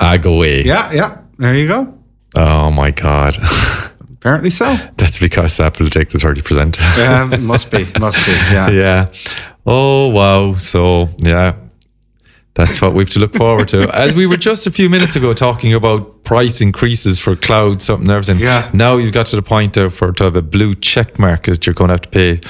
[0.00, 0.62] I go away.
[0.64, 1.10] Yeah, yeah.
[1.38, 1.94] There you go.
[2.36, 3.36] Oh my god.
[4.20, 4.76] Apparently so.
[4.96, 6.80] That's because Apple take the thirty percent.
[6.98, 8.32] Um, must be, must be.
[8.52, 8.70] Yeah.
[8.70, 9.12] yeah.
[9.64, 10.54] Oh wow.
[10.54, 11.54] So yeah,
[12.54, 13.88] that's what we've to look forward to.
[13.96, 18.08] As we were just a few minutes ago talking about price increases for cloud, something,
[18.08, 18.42] and everything.
[18.42, 18.68] Yeah.
[18.74, 21.64] Now you've got to the point there for to have a blue check mark that
[21.66, 22.40] you're going to have to pay.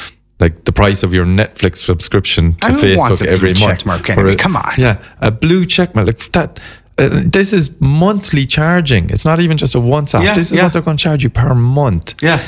[0.41, 3.59] Like the price of your Netflix subscription to Facebook every month.
[3.59, 4.73] check mark anyway, come on.
[4.79, 6.61] Yeah, a blue check mark like that.
[6.99, 9.09] Uh, this is monthly charging.
[9.11, 10.25] It's not even just a once off.
[10.25, 10.65] Yeah, this is yeah.
[10.65, 12.15] what they're going to charge you per month.
[12.21, 12.43] Yeah.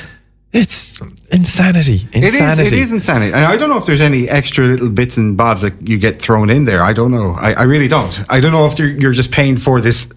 [0.53, 2.09] It's insanity.
[2.13, 2.35] It is.
[2.35, 2.77] Insanity.
[2.77, 3.33] It is insanity.
[3.33, 6.21] And I don't know if there's any extra little bits and bobs that you get
[6.21, 6.83] thrown in there.
[6.83, 7.37] I don't know.
[7.39, 8.21] I, I really don't.
[8.29, 10.09] I don't know if you're just paying for this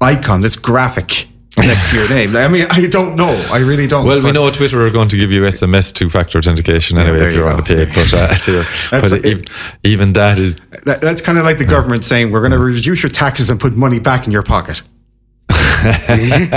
[0.00, 2.36] icon, this graphic next to your name.
[2.36, 3.32] I mean, I don't know.
[3.50, 4.06] I really don't.
[4.06, 7.34] Well, we know Twitter are going to give you SMS two-factor authentication anyway there if
[7.34, 7.62] you you're on go.
[7.62, 7.94] the paid.
[7.94, 8.64] But, uh,
[9.00, 9.44] but a- even,
[9.84, 13.02] even that is That, that's kind of like the government saying we're going to reduce
[13.02, 14.82] your taxes and put money back in your pocket.
[15.86, 16.50] yeah.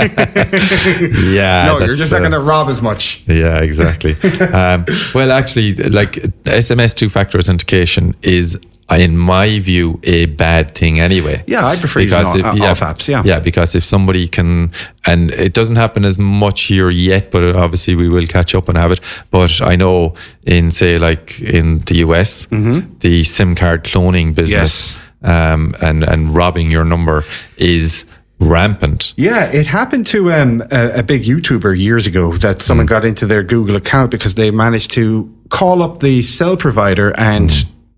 [1.66, 3.22] no, you're just not uh, going to rob as much.
[3.26, 4.12] Yeah, exactly.
[4.52, 4.84] um,
[5.14, 6.12] well, actually, like
[6.44, 8.58] SMS two-factor authentication is,
[8.98, 11.42] in my view, a bad thing anyway.
[11.46, 13.08] Yeah, I prefer using Because all, if- auth apps.
[13.08, 13.22] Yeah.
[13.24, 14.72] Yeah, because if somebody can,
[15.06, 18.76] and it doesn't happen as much here yet, but obviously we will catch up and
[18.76, 19.00] have it.
[19.30, 25.74] But I know in, say, like in the US, the SIM card cloning business um,
[25.82, 27.22] and, and robbing your number
[27.58, 28.04] is
[28.40, 29.12] rampant.
[29.16, 33.26] Yeah, it happened to um, a, a big YouTuber years ago that someone got into
[33.26, 37.50] their Google account because they managed to call up the cell provider and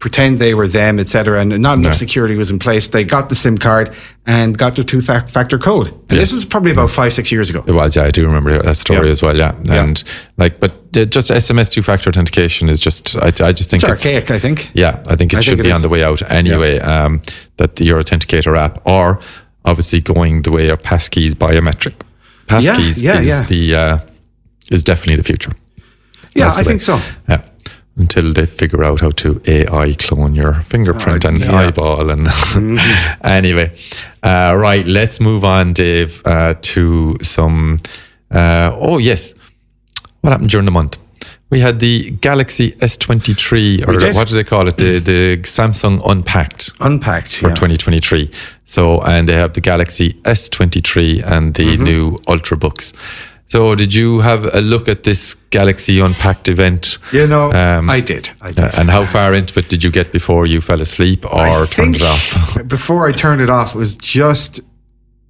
[0.03, 1.41] pretend they were them, etc.
[1.41, 2.89] And not enough security was in place.
[2.89, 3.95] They got the SIM card
[4.27, 5.87] and got their two-factor code.
[5.93, 7.63] And this was probably about five, six years ago.
[7.69, 8.03] It was, yeah.
[8.03, 9.13] I do remember that story Yeah.
[9.13, 9.55] as well, yeah.
[9.71, 10.03] And
[10.39, 14.31] like, but just SMS two-factor authentication is just, I, I just think It's it's, archaic,
[14.33, 14.73] I think.
[14.75, 15.77] Yeah, I think it I should think it be is.
[15.77, 16.81] on the way out anyway.
[16.81, 17.23] Um,
[17.59, 19.21] that your authenticator app, or
[19.65, 21.95] obviously going the way of passkeys biometric.
[22.49, 23.99] Passkeys is the uh,
[24.73, 25.53] is definitely the future.
[26.35, 26.99] Yeah, That's I the think so.
[27.29, 27.43] Yeah.
[27.97, 31.47] Until they figure out how to AI clone your fingerprint Oh, and yeah.
[31.47, 31.55] Mm-hmm.
[31.57, 32.11] eyeball.
[32.11, 32.27] And
[33.23, 33.71] anyway,
[34.23, 37.79] uh, right, let's move on, Dave, uh, to some.
[38.31, 39.35] Uh, oh, yes.
[40.23, 40.97] What happened during the month?
[41.51, 44.79] We had the Galaxy S23, or what do they call it?
[44.79, 47.41] The, the Samsung Unpacked Unpacked.
[47.41, 47.55] for yeah.
[47.55, 48.31] 2023.
[48.65, 51.85] So, and they have the Galaxy S23 and the Mm-hmm.
[51.85, 52.95] new Ultrabooks.
[53.53, 56.97] So, did you have a look at this Galaxy Unpacked event?
[57.13, 58.31] You know, Um, I did.
[58.41, 58.79] I did.
[58.79, 61.97] And how far into it did you get before you fell asleep or I turned
[61.97, 62.57] it off?
[62.67, 64.61] before I turned it off, it was just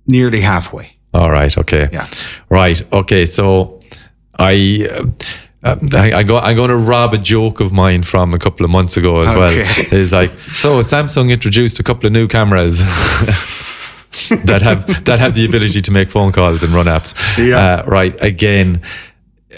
[0.07, 0.93] nearly halfway.
[1.13, 1.59] All right.
[1.59, 1.89] Okay.
[1.93, 2.05] Yeah.
[2.49, 2.81] Right.
[2.93, 3.27] Okay.
[3.27, 3.81] So
[4.39, 4.87] I.
[4.89, 5.07] Uh,
[5.65, 8.65] uh, I, I go, I'm going to rob a joke of mine from a couple
[8.65, 9.39] of months ago as Okay.
[9.39, 10.01] well.
[10.01, 12.83] Is like, so Samsung introduced a couple of new cameras
[14.45, 17.15] that have that have the ability to make phone calls and run apps.
[17.39, 17.57] Yeah.
[17.57, 18.15] Uh, right.
[18.23, 18.81] Again,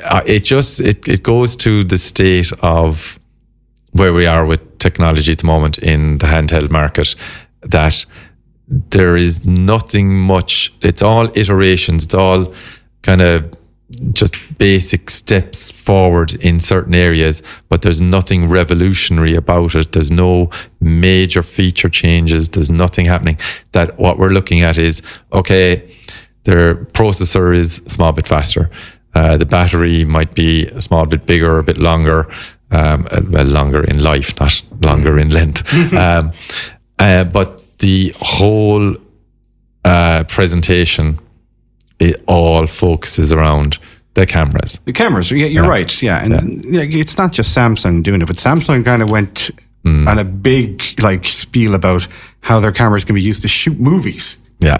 [0.04, 3.18] uh, it just it, it goes to the state of
[3.92, 7.14] where we are with technology at the moment in the handheld market
[7.62, 8.04] that
[8.68, 12.52] there is nothing much it's all iterations it's all
[13.02, 13.52] kind of
[14.12, 19.92] just basic steps forward in certain areas but there's nothing revolutionary about it.
[19.92, 22.48] There's no major feature changes.
[22.48, 23.38] There's nothing happening.
[23.72, 25.86] That what we're looking at is okay
[26.44, 28.70] their processor is a small bit faster.
[29.14, 32.28] Uh, the battery might be a small bit bigger, a bit longer,
[32.70, 35.62] um, uh, well, longer in life, not longer in length.
[35.94, 36.32] um,
[36.98, 38.96] uh, but the whole
[39.84, 41.18] uh, presentation,
[42.00, 43.78] it all focuses around
[44.14, 44.78] the cameras.
[44.84, 46.02] The cameras, yeah, you're right.
[46.02, 46.82] Yeah, and yeah.
[46.84, 49.50] it's not just Samsung doing it, but Samsung kind of went
[49.84, 50.08] Mm.
[50.08, 52.06] on a big like spiel about
[52.40, 54.78] how their cameras can be used to shoot movies, Yeah,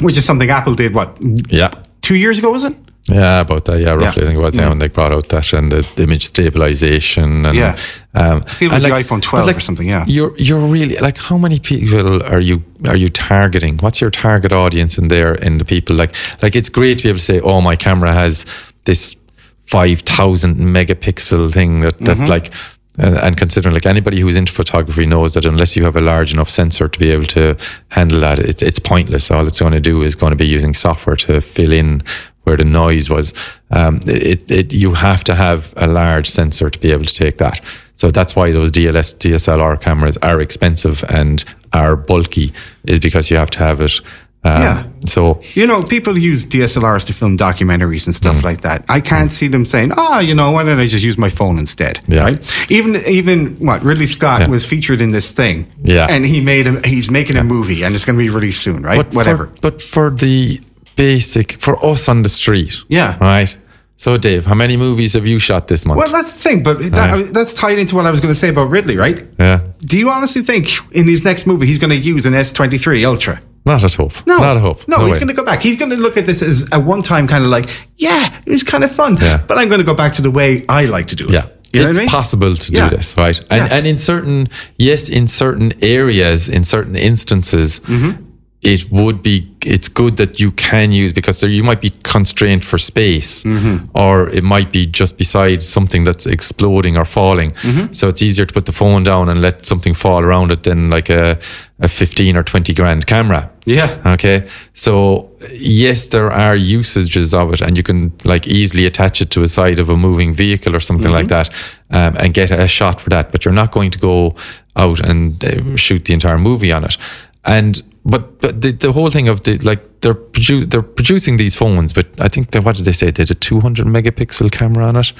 [0.00, 1.16] which is something Apple did what
[1.48, 1.70] yeah.
[2.00, 2.74] two years ago, was it?
[3.08, 3.80] Yeah, about that.
[3.80, 4.22] Yeah, roughly.
[4.22, 7.76] I think was yeah, when they brought out that and the image stabilization and Yeah.
[8.14, 10.04] um, I feel was the iPhone 12 or something, yeah.
[10.08, 13.78] You're you're really like how many people are you are you targeting?
[13.78, 15.34] What's your target audience in there?
[15.34, 18.12] In the people like like it's great to be able to say, oh, my camera
[18.12, 18.44] has
[18.84, 19.16] this
[19.62, 22.26] five thousand megapixel thing that that Mm-hmm.
[22.32, 22.52] like.
[22.98, 26.32] And, and considering like anybody who's into photography knows that unless you have a large
[26.32, 27.54] enough sensor to be able to
[27.88, 29.30] handle that, it's it's pointless.
[29.30, 32.00] All it's going to do is going to be using software to fill in
[32.46, 33.34] where the noise was.
[33.72, 37.38] Um, it, it you have to have a large sensor to be able to take
[37.38, 37.60] that.
[37.94, 42.52] So that's why those DLS DSLR cameras are expensive and are bulky,
[42.84, 44.00] is because you have to have it.
[44.44, 44.82] Um, Yeah.
[45.06, 48.22] So You know, people use DSLRs to film documentaries and Mm.
[48.22, 48.84] stuff like that.
[48.88, 51.58] I can't see them saying, "Ah, you know, why don't I just use my phone
[51.58, 52.22] instead?" Yeah.
[52.26, 52.38] Right?
[52.68, 54.50] Even even what Ridley Scott Yeah.
[54.50, 55.66] was featured in this thing.
[55.82, 56.06] Yeah.
[56.14, 58.82] and he made a he's making a movie, and it's going to be released soon,
[58.82, 58.98] right?
[58.98, 59.46] but Whatever.
[59.46, 60.60] For, but for the
[60.96, 63.16] basic, for us on the street, Yeah.
[63.20, 63.56] right.
[63.98, 65.98] So Dave, how many movies have you shot this month?
[65.98, 68.50] well, that's the thing, but that, that's tied into what I was going to say
[68.50, 69.24] about Ridley, right?
[69.38, 73.06] yeah, Do you honestly think in his next movie he's going to use an S23
[73.06, 73.40] Ultra?
[73.64, 74.12] not a hope.
[74.26, 74.86] No, not a hope.
[74.86, 75.18] No, he's way.
[75.20, 75.60] going to go back.
[75.60, 78.62] He's going to look at this as a one-time kind of like, yeah, it was
[78.62, 79.42] kind of fun, Yeah.
[79.48, 81.30] but I'm going to go back to the way I like to do it.
[81.32, 81.46] Yeah.
[81.72, 82.08] You know it's I mean?
[82.08, 82.88] possible to Yeah.
[82.90, 83.36] do this, right?
[83.50, 83.76] And, Yeah.
[83.76, 88.22] and in certain, yes, in certain areas, in certain instances, Mm-hmm.
[88.62, 92.64] It would be, it's good that you can use because there, you might be constrained
[92.64, 93.84] for space Mm-hmm.
[93.94, 97.50] or it might be just beside something that's exploding or falling.
[97.50, 97.92] Mm-hmm.
[97.92, 100.90] So it's easier to put the phone down and let something fall around it than
[100.90, 101.38] like a,
[101.80, 103.50] a 15 or 20 grand camera.
[103.66, 104.00] Yeah.
[104.06, 104.48] Okay.
[104.74, 109.42] So yes, there are usages of it, and you can like easily attach it to
[109.42, 111.50] a side of a moving vehicle or something like that,
[111.90, 113.32] um, and get a shot for that.
[113.32, 114.34] But you're not going to go
[114.76, 116.96] out and uh, shoot the entire movie on it.
[117.44, 121.56] And but but the, the whole thing of the like they're produ- they're producing these
[121.56, 123.10] phones, but I think they, what did they say?
[123.10, 125.12] They had a 200 megapixel camera on it,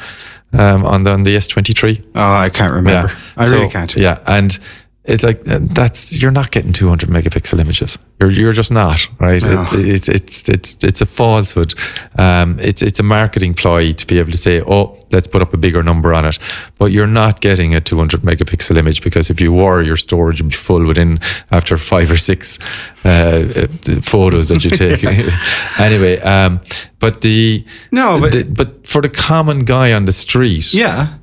[0.52, 2.04] um, on the on the S23.
[2.14, 3.10] Oh, I can't remember.
[3.36, 3.94] I So, really can't.
[3.96, 4.58] Yeah, and
[5.06, 7.98] it's like uh, that's you're not getting 200 megapixel images.
[8.20, 9.42] You're you're just not right.
[9.42, 9.62] No.
[9.72, 11.74] It, it's it's it's it's a falsehood.
[12.18, 15.54] Um, it's it's a marketing ploy to be able to say, oh, let's put up
[15.54, 16.38] a bigger number on it,
[16.78, 20.50] but you're not getting a 200 megapixel image because if you were, your storage would
[20.50, 21.18] be full within
[21.50, 22.58] after five or six
[23.04, 25.04] uh, uh, photos that you take.
[25.80, 26.60] anyway, um,
[26.98, 31.18] but the No, but- the, but for the common guy on the street, Yeah.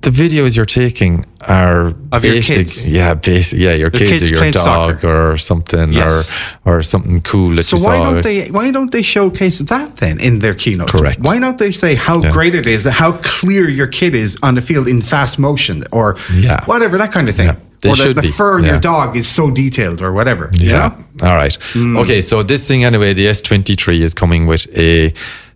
[0.00, 2.88] The videos you're taking are Of your kids.
[2.88, 5.32] yeah, basic, yeah, your kids, kids or your dog soccer.
[5.32, 6.32] or something, Yes.
[6.64, 8.04] or or something cool that So you why saw.
[8.12, 10.92] don't they why don't they showcase that then in their keynotes?
[10.98, 11.18] Correct.
[11.20, 14.62] Why don't they say how great it is, how clear your kid is on the
[14.62, 16.64] field in fast motion or Yeah.
[16.64, 17.46] whatever that kind of thing.
[17.46, 18.70] Yeah, they or the, the fur in yeah.
[18.72, 20.48] your dog is so detailed or whatever.
[20.54, 20.78] you Yeah.
[21.20, 21.28] know?
[21.28, 21.54] All right.
[21.74, 21.98] Hmm.
[21.98, 22.22] Okay.
[22.22, 25.12] So this thing anyway, the S23 is coming with a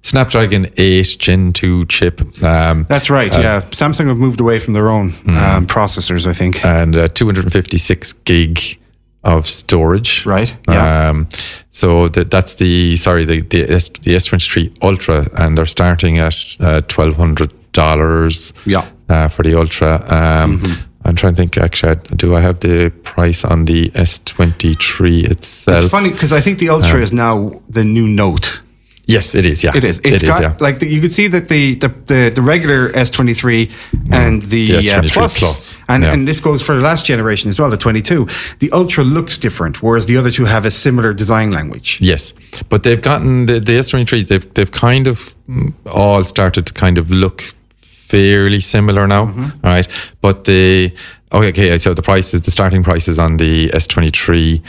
[0.07, 2.21] Snapdragon 8 Gen 2 chip.
[2.43, 3.33] Um, That's right.
[3.33, 5.37] yeah, Samsung have moved away from their own Mm-hmm.
[5.37, 6.27] um, processors.
[6.27, 6.65] I think.
[6.65, 8.79] and uh, 256 gig
[9.25, 10.25] of storage.
[10.25, 11.09] Right, yeah.
[11.11, 11.27] Um,
[11.71, 16.37] so that that's the sorry the the, S, the S23 Ultra, and they're starting at
[16.61, 18.53] uh, twelve hundred dollars.
[18.65, 18.85] Yeah.
[19.09, 20.05] Uh, for the Ultra.
[20.09, 20.61] Um,
[21.05, 21.57] I'm trying to think.
[21.59, 25.83] Actually, do I have the price on the S23 itself?
[25.83, 28.63] It's funny because I think the Ultra is now the new Note.
[29.07, 29.63] Yes, it is.
[29.63, 30.01] Yeah, It is.
[30.01, 30.57] It's it got yeah.
[30.59, 33.73] like the, you can see that the the, the, the regular S23
[34.13, 36.13] and the, The uh, S23 Plus, Plus, and yeah.
[36.13, 38.27] and this goes for the last generation as well, the 22.
[38.59, 42.01] The Ultra looks different, whereas the other two have a similar design language.
[42.03, 42.33] Yes,
[42.69, 44.25] but they've gotten the, the S twenty three.
[44.25, 47.43] They've they've kind of mm, all started to kind of look
[47.79, 49.27] fairly similar now.
[49.27, 49.65] Mm-hmm.
[49.65, 49.89] all right,
[50.21, 50.93] but the
[51.33, 51.79] okay, okay.
[51.79, 54.63] So the prices, the starting prices on the S23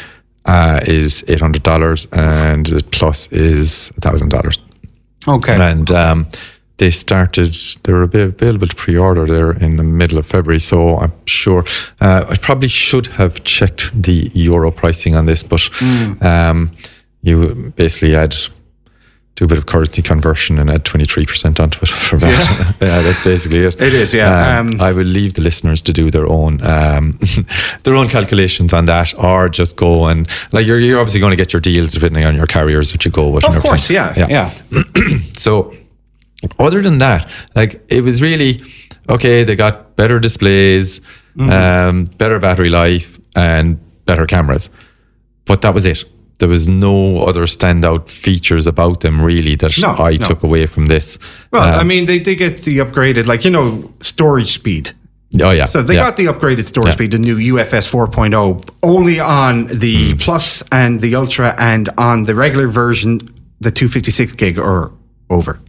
[0.47, 4.59] uh, is eight hundred dollars, and the Plus is thousand dollars.
[5.27, 5.55] Okay.
[5.71, 6.27] And um,
[6.77, 10.59] they started, they were available to pre order there in the middle of February.
[10.59, 11.63] So I'm sure
[12.01, 16.13] uh, I probably should have checked the euro pricing on this, but Hmm.
[16.21, 16.71] um,
[17.23, 18.35] you basically add.
[19.37, 22.75] Do a bit of currency conversion and add 23% onto it for that.
[22.81, 23.01] Yeah.
[23.03, 23.79] that's basically it.
[23.79, 24.59] It is, yeah.
[24.59, 27.17] Um, Um, I will leave the listeners to do their own um,
[27.83, 31.43] their own calculations on that, or just go and like you're, you're obviously going to
[31.43, 33.45] get your deals depending on your carriers that you go with.
[33.45, 34.51] of course, yeah, yeah.
[35.37, 35.71] So,
[36.59, 38.59] other than that, like it was really
[39.07, 39.43] okay.
[39.43, 41.01] They got better displays,
[41.37, 41.51] Mm-hmm.
[41.51, 44.71] um, better battery life, and better cameras,
[45.45, 46.03] but that was it.
[46.39, 50.25] There was no other standout features about them really that No, I no.
[50.25, 51.17] took away from this.
[51.51, 54.91] Well, I mean, they they get the upgraded, like you know, storage speed.
[55.41, 56.05] Oh yeah, So they yeah.
[56.05, 56.93] got the upgraded storage Yeah.
[56.93, 60.17] speed, the new UFS 4.0, only on the Hmm.
[60.17, 63.19] Plus and the Ultra, and on the regular version,
[63.59, 64.91] the 256 gig or
[65.29, 65.59] over.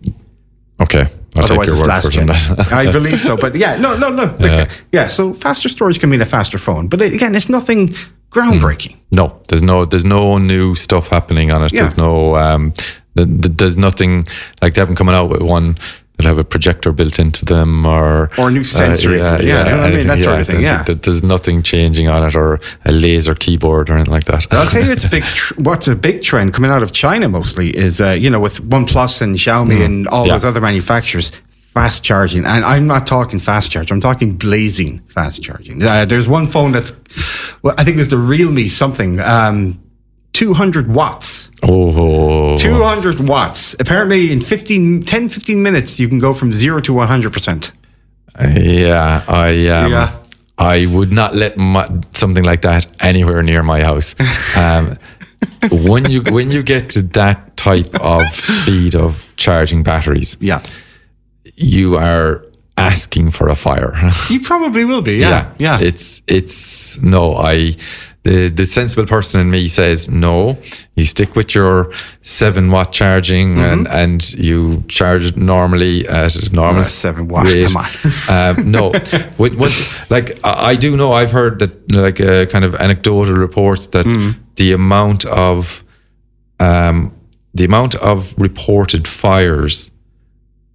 [0.80, 1.06] okay.
[1.36, 2.72] I'll take Otherwise, your it's last for it on gen.
[2.72, 4.24] I believe so, but yeah, no, no, no.
[4.38, 5.08] Like, yeah.
[5.08, 7.94] so faster storage can mean a faster phone, but again, it's nothing
[8.30, 8.96] groundbreaking.
[9.12, 11.72] No, there's no there's no new stuff happening on it.
[11.72, 11.80] Yeah.
[11.82, 12.72] There's no um,
[13.16, 14.26] th- th- there's nothing
[14.62, 15.76] like they haven't coming out with one
[16.18, 19.46] that have a projector built into them or Or a new sensor even.
[19.46, 20.06] Yeah, you know what I mean?
[20.08, 20.82] That sort of thing, yeah.
[20.82, 24.44] th- there's nothing changing on it or a laser keyboard or anything like that.
[24.50, 25.22] I'll tell you, it's big.
[25.24, 28.60] Tr- what's a big trend coming out of China mostly is uh, you know with
[28.68, 30.26] OnePlus and Xiaomi and all Mm.
[30.26, 30.32] Yeah.
[30.34, 31.30] those other manufacturers.
[31.78, 33.92] Fast charging, and I'm not talking fast charge.
[33.92, 35.80] I'm talking blazing fast charging.
[35.80, 36.90] Uh, there's one phone that's,
[37.62, 39.80] well, I think it was the Realme something, um,
[40.32, 41.52] 200 watts.
[41.62, 43.76] oh, 200 watts.
[43.78, 47.70] Apparently, in 15, 10, 15 minutes, you can go from zero to 100 percent.
[48.40, 50.16] yeah, I um, Yeah.
[50.58, 54.16] I would not let my, something like that anywhere near my house.
[54.58, 54.98] Um,
[55.70, 60.60] when you when you get to that type of speed of charging batteries, Yeah,
[61.58, 62.44] you are
[62.76, 63.92] asking for a fire.
[64.30, 65.16] you probably will be.
[65.16, 65.78] Yeah, yeah.
[65.80, 67.74] It's it's no, I
[68.22, 70.56] the the sensible person in me says no.
[70.96, 71.90] You stick with your
[72.22, 73.72] seven watt charging Mm-hmm.
[73.72, 77.66] and and you charge it normally at normal Uh, seven watt, rate.
[77.66, 77.88] come on.
[78.58, 78.90] um, no,
[79.38, 79.80] With- once
[80.10, 84.06] like I I do know I've heard that like uh, kind of anecdotal reports that
[84.06, 84.34] Mm.
[84.56, 85.84] the amount of
[86.60, 87.12] um
[87.54, 89.90] the amount of reported fires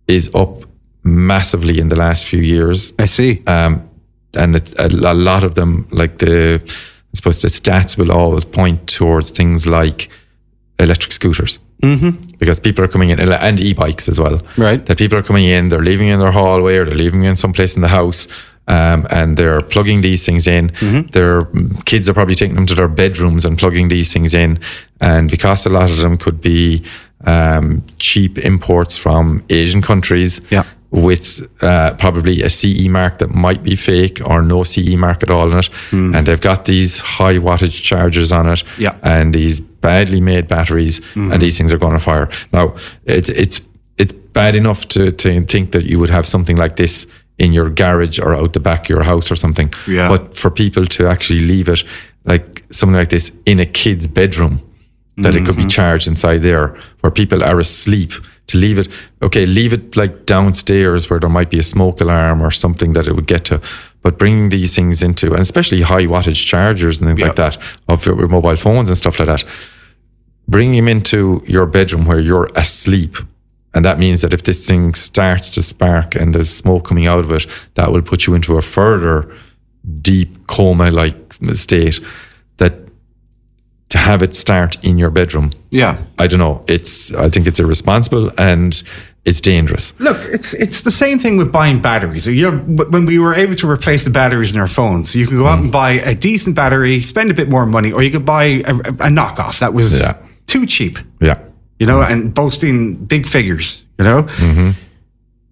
[0.07, 0.65] is up
[1.03, 3.41] massively in the last few years I see.
[3.47, 3.89] um,
[4.35, 8.45] and it, a, a lot of them, like the, I suppose the stats will always
[8.45, 10.09] point towards things like
[10.79, 11.59] electric scooters.
[11.83, 12.35] Mm-hmm.
[12.39, 14.41] Because people are coming in, and e-bikes as well.
[14.57, 14.83] Right.
[14.85, 17.75] That people are coming in, they're leaving in their hallway or they're leaving in someplace
[17.75, 18.27] in the house,
[18.67, 20.71] um, and they're plugging these things in.
[21.11, 21.41] Their
[21.85, 24.57] kids are probably taking them to their bedrooms and plugging these things in.
[25.01, 26.83] And because a lot of them could be
[27.25, 30.63] um, cheap imports from Asian countries, Yeah.
[30.93, 35.31] With uh, probably a CE mark that might be fake or no CE mark at
[35.31, 35.69] all in it.
[35.89, 36.13] Hmm.
[36.13, 38.95] And they've got these high wattage chargers on it Yeah.
[39.01, 41.39] and these badly made batteries, and hmm.
[41.39, 42.29] these things are going to fire.
[42.53, 42.75] Now,
[43.05, 43.61] it, it's
[43.97, 47.69] it's bad enough to, to think that you would have something like this in your
[47.69, 49.71] garage or out the back of your house or something.
[49.87, 50.09] Yeah.
[50.09, 51.83] But for people to actually leave it
[52.25, 54.59] like something like this in a kid's bedroom,
[55.17, 55.69] that it could be mm-hmm.
[55.69, 58.13] charged inside there where people are asleep
[58.47, 58.87] to leave it.
[59.21, 63.07] Okay, leave it like downstairs where there might be a smoke alarm or something that
[63.07, 63.61] it would get to.
[64.01, 68.05] But bringing these things into, and especially high wattage chargers and things like that of
[68.05, 69.43] your mobile phones and stuff like that,
[70.47, 73.15] bring them into your bedroom where you're asleep.
[73.73, 77.19] And that means that if this thing starts to spark and there's smoke coming out
[77.19, 79.33] of it, that will put you into a further
[80.01, 81.15] deep coma like
[81.53, 81.99] state
[83.93, 85.51] to have it start in your bedroom.
[85.71, 85.93] Yeah.
[86.23, 86.63] I don't know.
[86.67, 88.71] It's I think it's irresponsible and
[89.25, 89.93] it's dangerous.
[89.99, 92.25] Look, it's it's the same thing with buying batteries.
[92.27, 92.57] You know,
[92.93, 95.59] when we were able to replace the batteries in our phones, you could go out
[95.59, 95.63] Mm.
[95.63, 98.73] and buy a decent battery, spend a bit more money, or you could buy a,
[99.07, 100.17] a knockoff that was Yeah.
[100.47, 100.97] too cheap.
[101.21, 101.37] Yeah.
[101.79, 103.85] You know, and boasting big figures.
[103.99, 104.71] You know, Mm-hmm.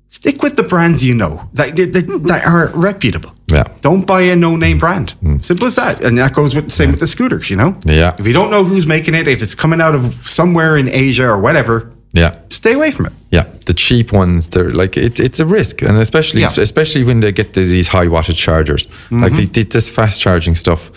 [0.07, 3.31] stick with the brands you know that that, that are reputable.
[3.51, 3.63] Yeah.
[3.81, 5.13] Don't buy a no-name brand.
[5.41, 6.01] Simple as that.
[6.03, 7.49] And that goes with the same with the scooters.
[7.49, 7.95] You know, Mm.
[7.95, 8.15] Yeah.
[8.19, 11.27] if you don't know who's making it, if it's coming out of somewhere in Asia
[11.27, 12.35] or whatever, Yeah.
[12.49, 13.13] stay away from it.
[13.31, 16.61] Yeah, the cheap ones, they're like it, it's a risk, and especially Yeah.
[16.61, 20.55] especially when they get the, these high wattage chargers, like the, the, this fast charging
[20.55, 20.91] stuff.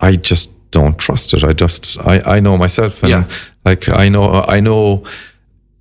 [0.00, 1.42] I just don't trust it.
[1.44, 3.24] I just I, I know myself, and Yeah.
[3.64, 5.02] like I know I know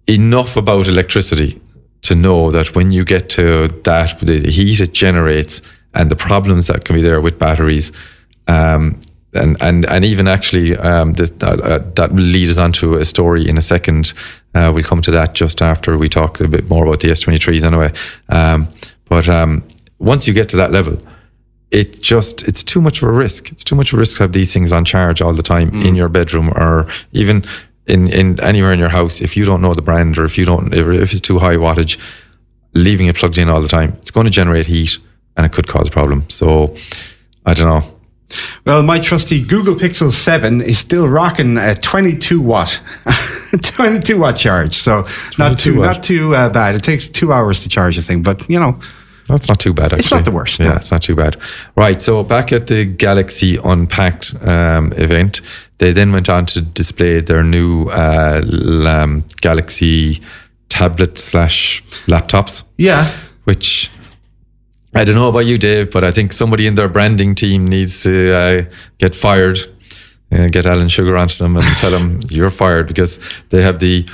[0.07, 1.59] enough about electricity
[2.01, 5.61] to know that when you get to that, the heat it generates
[5.93, 7.91] and the problems that can be there with batteries,
[8.47, 8.99] um,
[9.33, 12.95] and and and even actually um, this, uh, uh, that will lead us on to
[12.95, 14.13] a story in a second.
[14.55, 17.63] Uh, we'll come to that just after we talk a bit more about the S23s
[17.63, 17.91] anyway.
[18.29, 18.67] Um,
[19.05, 19.63] but um,
[19.99, 20.99] once you get to that level,
[21.71, 23.51] it just it's too much of a risk.
[23.51, 25.69] It's too much of a risk to have these things on charge all the time
[25.83, 27.43] in your bedroom or even
[27.87, 29.21] in, in anywhere in your house.
[29.21, 31.97] If you don't know the brand or if you don't if it's too high wattage,
[32.73, 34.99] leaving it plugged in all the time, it's going to generate heat
[35.36, 36.29] and it could cause a problem.
[36.29, 36.75] So
[37.45, 37.84] I don't know.
[38.65, 42.79] Well, my trusty Google Pixel 7 is still rocking a 22 watt,
[43.61, 44.73] 22 watt charge.
[44.73, 45.03] So
[45.38, 45.86] not too, watt.
[45.86, 46.75] not too uh, bad.
[46.75, 48.79] It takes two hours to charge the thing, but you know,
[49.27, 49.99] That's not too bad, actually.
[49.99, 50.75] It's not the worst, Yeah, no.
[50.77, 51.38] it's not too bad.
[51.75, 52.01] Right.
[52.01, 55.41] So back at the Galaxy Unpacked um, event,
[55.77, 58.41] they then went on to display their new uh,
[58.88, 60.21] um, Galaxy
[60.69, 63.11] tablet slash laptops, yeah.
[63.43, 63.91] which
[64.95, 68.03] I don't know about you, Dave, but I think somebody in their branding team needs
[68.03, 68.65] to uh,
[68.99, 69.57] get fired.
[70.31, 73.19] Uh, get Alan Sugar onto them and tell them you're fired because
[73.49, 74.07] they have the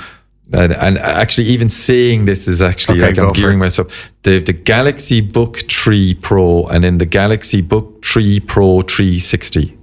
[0.52, 3.60] and, and actually even saying this is actually Okay, like I'm gearing it.
[3.60, 4.10] myself.
[4.22, 9.78] The the Galaxy Book 3 Pro and then the Galaxy Book 3 Pro 360.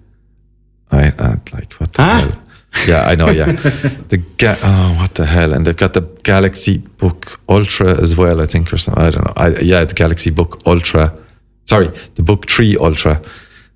[0.92, 2.44] I, I like what the hell.
[2.88, 3.30] Yeah, I know.
[3.30, 3.52] Yeah,
[4.10, 5.54] the ga- oh, what the hell?
[5.54, 8.40] And they've got the Galaxy Book Ultra as well.
[8.42, 9.04] I think or something.
[9.04, 9.34] I don't know.
[9.36, 11.12] I, yeah, the Galaxy Book Ultra.
[11.66, 13.22] Sorry, the Book Three Ultra.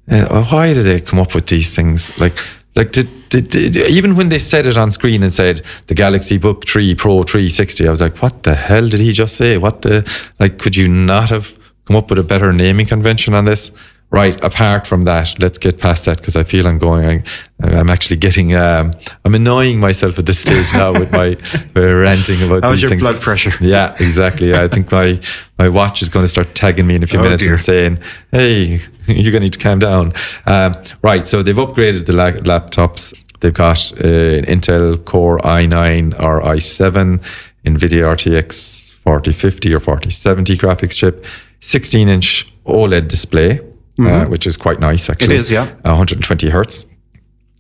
[0.10, 2.18] Uh, why did they come up with these things?
[2.20, 2.38] Like,
[2.76, 6.38] like did, did, did- even when they said it on screen and said the Galaxy
[6.38, 9.58] Book 3 Pro 360, I was like, what the hell did he just say?
[9.58, 10.04] What the
[10.40, 10.58] like?
[10.58, 13.72] Could you not have come up with a better naming convention on this?
[14.12, 14.36] Right.
[14.44, 17.24] Apart from that, let's get past that because I feel I'm going.
[17.64, 18.54] I, I'm actually getting.
[18.54, 18.92] Um,
[19.24, 21.38] I'm annoying myself at this stage now with my,
[21.82, 23.02] ranting about How's these your things.
[23.04, 23.52] blood pressure?
[23.62, 24.54] Yeah, exactly.
[24.54, 25.18] I think my
[25.58, 27.54] my watch is going to start tagging me in a few Oh, minutes dear.
[27.54, 28.00] and saying,
[28.32, 30.12] "Hey, you're going to need to calm down."
[30.46, 31.26] Um, right.
[31.26, 33.14] So they've upgraded the la- laptops.
[33.40, 37.24] They've got uh, an Intel Core i9 or i7,
[37.66, 41.26] NVIDIA RTX 4050 or 4070 graphics chip,
[41.62, 43.60] 16 inch OLED display,
[44.00, 45.38] uh, which is quite nice actually.
[45.38, 45.54] Mm-hmm.
[45.54, 45.66] yeah.
[45.92, 46.86] 120 hertz,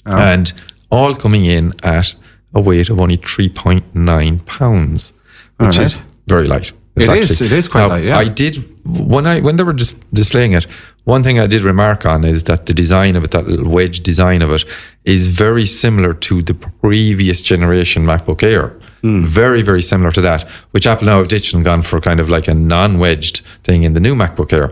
[0.05, 0.17] Oh.
[0.17, 0.51] and
[0.89, 2.15] all coming in at
[2.53, 5.13] a weight of only 3.9 pounds,
[5.57, 6.71] which All is very light.
[6.95, 8.17] It is, it is quite Now, light, yeah.
[8.17, 10.65] I did when I when they were dis- displaying it.
[11.05, 14.01] One thing I did remark on is that the design of it, that little wedge
[14.01, 14.65] design of it,
[15.03, 18.73] is very similar to the previous generation MacBook Air.
[19.01, 19.23] Hmm.
[19.25, 22.29] Very, very similar to that, which Apple now have ditched and gone for kind of
[22.29, 24.69] like a non-wedged thing in the new MacBook Air.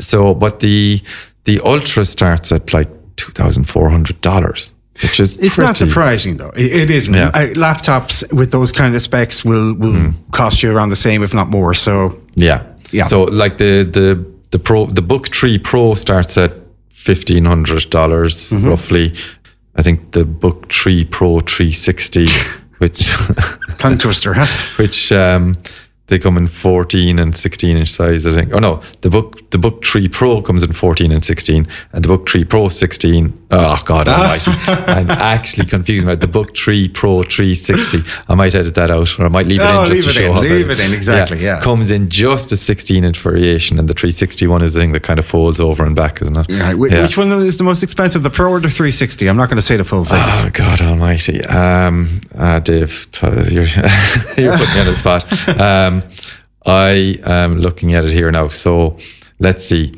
[0.00, 1.00] So, but the
[1.44, 4.72] the Ultra starts at like two thousand four hundred dollars,
[5.02, 6.52] which is It's not surprising though.
[6.56, 7.14] It, it isn't.
[7.14, 7.28] Yeah.
[7.34, 11.32] Uh, laptops with those kind of specs will will cost you around the same, if
[11.34, 11.74] not more.
[11.74, 12.62] So Yeah.
[12.92, 13.06] Yeah.
[13.08, 16.52] So like the the the pro the book three pro starts at
[16.90, 18.68] fifteen hundred dollars Mm-hmm.
[18.68, 19.12] roughly.
[19.78, 22.26] I think the book three pro three sixty,
[22.78, 23.14] which
[23.78, 24.46] tongue twister, huh?
[24.82, 25.54] which um
[26.08, 28.52] they come in 14 and 16 inch size, I think.
[28.52, 32.08] Oh no, the book the book 3 Pro comes in 14 and 16, and the
[32.08, 33.46] book 3 Pro 16.
[33.50, 34.50] Oh God Almighty!
[34.92, 38.00] I'm actually confused about the book 3 Pro 360.
[38.28, 40.26] I might edit that out, or I might leave it Oh, in just to show
[40.26, 41.60] in, how leave it in, exactly, yeah.
[41.60, 45.02] comes in just a 16 inch variation, and the 360 one is the thing that
[45.02, 46.46] kind of folds over and back, isn't it?
[46.50, 47.02] Wh- Yeah.
[47.02, 49.28] Which one is the most expensive, the Pro or the 360?
[49.28, 50.20] I'm not going to say the full thing.
[50.22, 53.64] Oh God Almighty, um, uh, Dave, you're
[54.36, 55.24] you're putting me on the spot.
[55.58, 56.10] Um, Um,
[56.66, 58.48] I am looking at it here now.
[58.48, 58.96] So
[59.38, 59.92] let's see.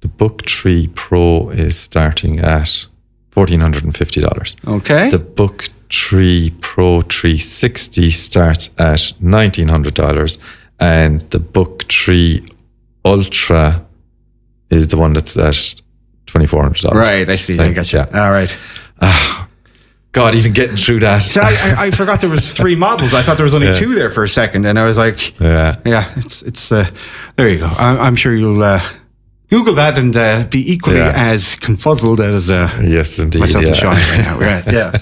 [0.00, 2.86] The Book 3 Pro is starting at
[3.30, 4.56] fourteen hundred and fifty dollars.
[4.66, 5.10] okay.
[5.10, 10.38] The Book 3 Pro 360 starts at nineteen hundred dollars,
[10.78, 12.46] and the Book 3
[13.04, 13.84] Ultra
[14.70, 15.74] is the one that's at
[16.26, 16.98] twenty four hundred dollars.
[16.98, 17.28] right.
[17.28, 17.58] I see.
[17.58, 17.98] I got you.
[17.98, 18.24] Yeah.
[18.24, 18.56] All right.
[19.02, 19.48] Ah,
[20.12, 21.22] God, even getting through that.
[21.22, 23.14] So I, I, I forgot there was three models.
[23.14, 25.76] I thought there was only two there for a second, and I was like, Yeah.
[25.84, 26.72] yeah, it's it's.
[26.72, 26.84] Uh,
[27.36, 27.66] there you go.
[27.78, 28.80] I'm, I'm sure you'll uh,
[29.50, 31.12] Google that and uh, be equally Yeah.
[31.14, 33.38] as confuzzled as uh, Yes, indeed.
[33.38, 33.68] myself yeah.
[33.68, 34.38] and Sean right now.
[34.38, 34.64] Right?
[34.72, 34.92] Yeah.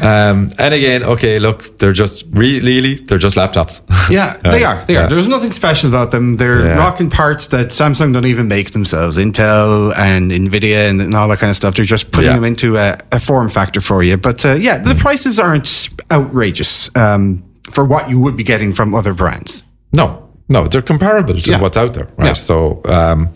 [0.00, 3.82] Um, and again, okay, look, they're just re- really, they're just laptops.
[4.10, 4.84] Yeah, they are.
[4.84, 5.06] They Yeah.
[5.06, 5.08] are.
[5.08, 6.36] There's nothing special about them.
[6.36, 6.76] They're Yeah.
[6.78, 9.18] rocking parts that Samsung don't even make themselves.
[9.18, 11.74] Intel and Nvidia and, and all that kind of stuff.
[11.74, 12.36] They're just putting Yeah.
[12.36, 14.16] them into a, a form factor for you.
[14.16, 18.94] But uh, yeah, the prices aren't outrageous um, for what you would be getting from
[18.94, 19.64] other brands.
[19.92, 22.26] no, no, they're comparable to what's out there, right?
[22.28, 22.32] Yeah.
[22.34, 23.30] So um,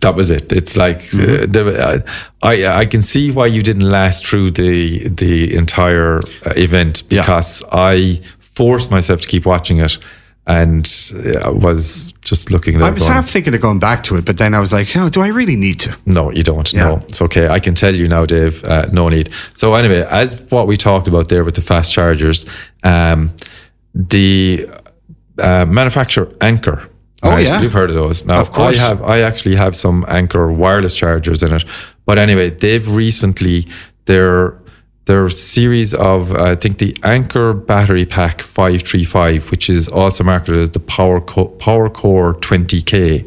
[0.00, 0.52] that was it.
[0.52, 1.50] It's like uh, Mm-hmm.
[1.52, 1.98] the, uh,
[2.42, 7.22] I I can see why you didn't last through the the entire uh, event Yeah.
[7.22, 9.98] because I forced myself to keep watching it
[10.46, 10.86] and
[11.44, 12.80] uh, was just looking.
[12.82, 14.96] I was going, half thinking of going back to it, but then I was like,
[14.96, 15.90] oh, do I really need to?
[16.06, 16.72] No, you don't.
[16.72, 16.84] Yeah.
[16.90, 17.48] No, it's okay.
[17.48, 18.64] I can tell you now, Dave.
[18.64, 19.28] Uh, no need.
[19.54, 22.46] So anyway, as what we talked about there with the fast chargers,
[22.82, 23.30] um,
[23.94, 24.66] the
[25.38, 26.88] uh, manufacturer Anker.
[27.22, 27.44] Oh, right?
[27.46, 27.60] yeah.
[27.60, 28.24] you've heard of those.
[28.24, 28.80] Now, Of course.
[28.80, 29.02] I have.
[29.02, 31.64] I actually have some Anker wireless chargers in it.
[32.06, 33.66] But anyway, they've recently
[34.04, 34.54] their
[35.06, 40.22] their series of I think the Anker Battery Pack five three five, which is also
[40.24, 43.24] marketed as the Power Co- Power Core twenty K.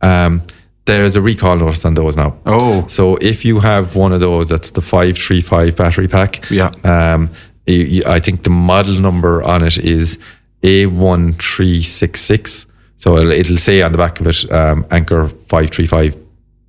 [0.00, 0.40] Um,
[0.86, 2.36] there's a recall notice on those now.
[2.46, 2.86] Oh.
[2.86, 6.50] So if you have one of those, that's the 535 battery pack.
[6.50, 6.70] Yeah.
[6.84, 7.28] Um,
[7.66, 10.18] you- you- I think the model number on it is
[10.64, 12.66] A1366.
[13.00, 16.16] So it'll, it'll say on the back of it, um, Anker 535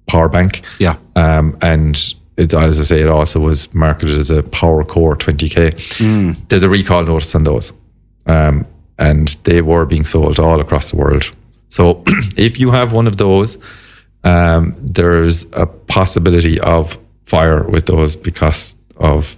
[0.07, 0.61] power bank.
[0.79, 0.95] Yeah.
[1.17, 2.01] Um, and
[2.37, 6.47] it, as I say, it also was marketed as a Power Core 20K.
[6.47, 7.73] There's a recall notice on those.
[8.27, 8.65] Um,
[8.97, 11.29] and they were being sold all across the world.
[11.67, 12.01] So
[12.37, 13.57] if you have one of those,
[14.23, 19.37] um, there's a possibility of fire with those because of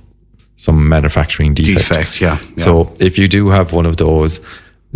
[0.58, 1.88] some manufacturing defect.
[1.88, 2.38] Defect, yeah.
[2.40, 2.64] yeah.
[2.64, 4.42] So if you do have one of those,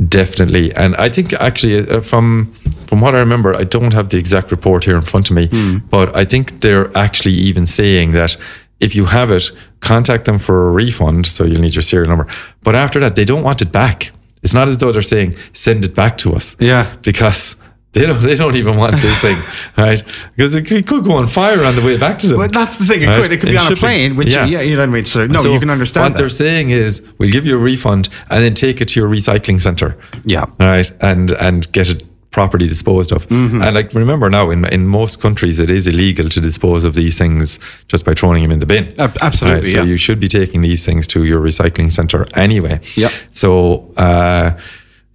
[0.10, 0.74] definitely.
[0.76, 2.52] And I think actually uh, from
[2.88, 5.48] from what I remember, I don't have the exact report here in front of me,
[5.48, 5.78] Hmm.
[5.89, 8.38] but I think they're actually even saying that
[8.80, 11.26] if you have it, contact them for a refund.
[11.26, 12.28] So you'll need your serial number.
[12.64, 14.12] But after that, they don't want it back.
[14.43, 16.56] It's not as though they're saying send it back to us.
[16.60, 16.86] Yeah.
[17.02, 17.56] Because.
[17.98, 19.38] They don't, they don't even want this thing,
[19.86, 20.02] right?
[20.36, 22.38] Because it could, could go on fire on the way back to them.
[22.39, 23.02] Well, that's the thing.
[23.04, 23.22] It Right?
[23.22, 24.45] could, it could be on a plane, which, yeah.
[24.45, 24.62] Yeah.
[24.62, 25.06] you know what I mean?
[25.06, 26.20] So, no, So you can understand What that.
[26.20, 29.60] they're saying is, we'll give you a refund and then take it to your recycling
[29.62, 29.98] center.
[30.24, 30.43] Yeah.
[30.60, 30.89] All right.
[31.02, 33.26] And and get it properly disposed of.
[33.28, 33.62] Mm-hmm.
[33.64, 37.18] And like remember now, in in most countries, it is illegal to dispose of these
[37.18, 38.93] things just by throwing them in the bin.
[39.00, 39.84] Ab- absolutely, So yeah.
[39.91, 42.80] you should be taking these things to your recycling center anyway.
[42.95, 43.10] Yeah.
[43.32, 43.91] So.
[43.98, 44.52] uh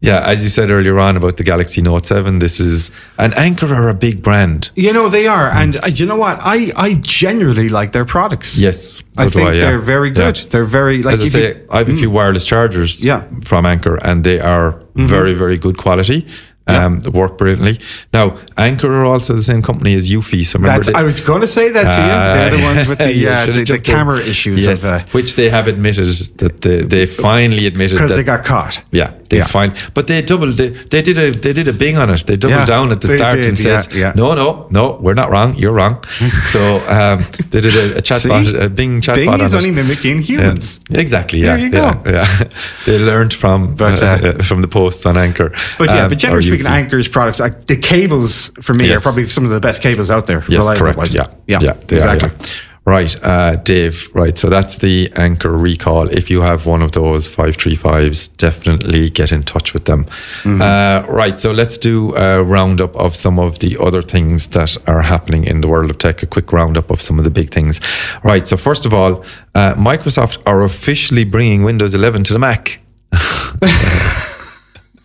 [0.03, 3.72] yeah, as you said earlier on about the Galaxy Note 7, this is an Anker
[3.72, 4.70] are a big brand.
[4.74, 6.38] You know they are, and uh, you know what?
[6.42, 8.59] I I genuinely like their products.
[8.59, 9.61] Yes, I so do think I, yeah.
[9.61, 10.38] they're very good.
[10.38, 10.46] Yeah.
[10.50, 13.05] They're very like As I say, could- I have a few wireless chargers Mm.
[13.05, 13.20] Yeah.
[13.20, 13.40] Mm-hmm.
[13.40, 16.26] from Anker, and they are very, very good quality.
[16.64, 17.80] Um, work brilliantly.
[18.12, 20.44] Now, Anker are also the same company as Eufy.
[20.46, 22.16] So remember, That's, they- I was going to say that to you.
[22.34, 23.94] They're the ones with the uh, the, the jumped in.
[23.94, 26.06] camera issues yes, of uh, which they have admitted
[26.38, 28.80] that they, they finally admitted because they got caught.
[28.92, 29.46] yeah, they Yeah.
[29.46, 30.54] fine, but they doubled.
[30.54, 32.24] They, they did a they did a bing on it.
[32.26, 34.12] They doubled Yeah, down at the start did, and said, yeah.
[34.14, 35.56] "No, no, no, we're not wrong.
[35.56, 36.00] You're wrong."
[36.54, 39.16] so um, they did a, a chatbot, a Bing chatbot.
[39.16, 39.56] Bing on is it.
[39.58, 40.78] only mimicking humans.
[40.90, 41.40] Exactly.
[41.40, 42.10] Yeah, There you yeah, go.
[42.10, 42.48] yeah.
[42.86, 45.50] they learned from But, uh, uh, uh, from the posts on Anker.
[45.78, 46.76] But yeah, um, but generally or speaking, Eufy.
[46.82, 49.00] Anker's products, like the cables for me Yes.
[49.00, 50.42] are probably some of the best cables out there.
[50.48, 50.98] Yes, correct.
[50.98, 51.14] wise.
[51.14, 52.30] Yeah, yeah, yeah, they are, exactly.
[52.30, 52.46] yeah.
[52.84, 54.09] Right, uh, Dave.
[54.12, 56.09] Right, so that's the Anker recall.
[56.09, 60.05] If you have one of those five three fives, definitely get in touch with them.
[60.42, 60.61] Mm-hmm.
[60.61, 65.00] Uh, right, so let's do a roundup of some of the other things that are
[65.03, 66.24] happening in the world of tech.
[66.24, 67.80] A quick roundup of some of the big things.
[68.24, 69.24] Right, so first of all,
[69.55, 72.80] uh, Microsoft are officially bringing Windows 11 to the Mac.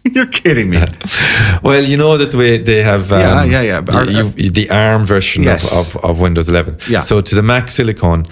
[0.15, 0.77] You're kidding me.
[1.63, 3.95] Well, you know that way they have um, Yeah, yeah, yeah.
[3.95, 5.63] Our- you- you- the ARM version Yes.
[5.71, 6.77] of, of, of Windows 11.
[6.89, 7.01] Yeah.
[7.01, 8.25] So to the Mac Silicon,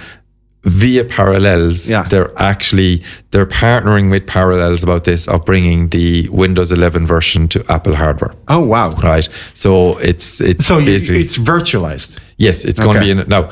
[0.64, 2.04] via Parallels, Yeah.
[2.10, 7.64] they're actually they're partnering with Parallels about this of bringing the Windows 11 version to
[7.70, 8.34] Apple hardware.
[8.48, 8.90] Oh wow.
[9.04, 9.28] Right.
[9.54, 12.20] So it's it's So basically it's virtualized.
[12.38, 13.50] Yes, it's going to be in now.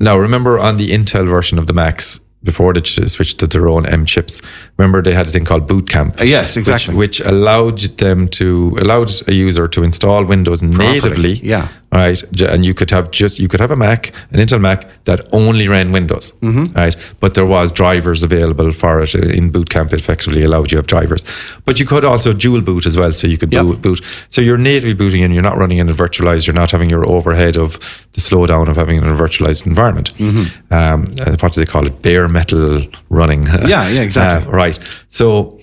[0.00, 3.86] Now, remember on the Intel version of the Macs before they switched to their own
[3.86, 4.40] M chips.
[4.76, 6.20] Remember they had a thing called Boot Camp.
[6.20, 6.94] Uh, yes, exactly.
[6.94, 11.34] Which, which allowed them to allowed a user to install Windows natively.
[11.42, 11.68] yeah.
[11.94, 15.20] Right, and you could have just you could have a Mac, an Intel Mac that
[15.32, 16.32] only ran Windows.
[16.40, 16.76] Mm-hmm.
[16.76, 19.92] Right, but there was drivers available for it in Boot Camp.
[19.92, 21.24] It effectively allowed you to have drivers,
[21.64, 23.12] but you could also dual boot as well.
[23.12, 23.64] So you could Yep.
[23.66, 24.00] boot, boot.
[24.28, 26.46] So you're natively booting and you're not running in a virtualized.
[26.48, 27.78] You're not having your overhead of
[28.12, 30.12] the slowdown of having in a virtualized environment.
[30.20, 32.02] Um, uh, what do they call it?
[32.02, 33.44] Bare metal running.
[33.68, 34.52] Yeah, yeah, exactly.
[34.52, 34.78] Uh, right.
[35.10, 35.60] So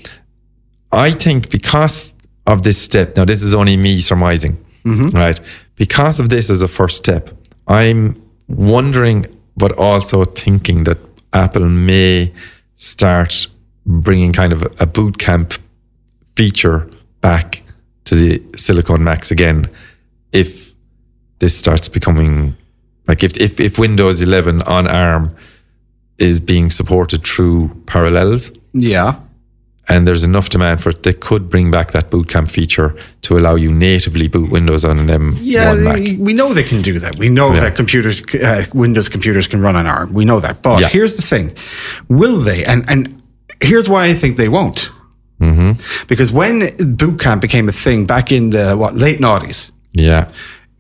[0.94, 2.14] I think because
[2.48, 4.58] of this step, now this is only me surmising,
[5.14, 5.40] right?
[5.82, 7.32] Because of this as a first step,
[7.68, 9.26] I'm wondering,
[9.58, 11.00] but also thinking that
[11.34, 12.32] Apple may
[12.76, 13.48] start
[13.88, 15.56] bringing kind of a, boot camp
[16.36, 16.88] feature
[17.22, 17.64] back
[18.04, 19.68] to the Silicon Macs again
[20.32, 20.76] if
[21.40, 22.56] this starts becoming
[23.08, 25.36] like if, if, if Windows 11 on ARM
[26.20, 29.16] is being supported through Parallels Yeah.
[29.90, 33.38] And there's enough demand for it, they could bring back that boot camp feature to
[33.38, 36.00] allow you natively boot Windows on an M1 Yeah, Mac.
[36.18, 37.18] we know they can do that.
[37.18, 37.62] We know Yeah.
[37.62, 40.14] that computers, uh, Windows computers can run on ARM.
[40.14, 40.62] We know that.
[40.62, 40.88] But Yeah.
[40.90, 41.52] here's the thing:
[42.08, 42.64] will they?
[42.66, 43.08] And and
[43.62, 44.92] here's why I think they won't.
[45.42, 45.72] Mm-hmm.
[46.08, 50.26] Because when boot camp became a thing back in the what late noughties, Yeah.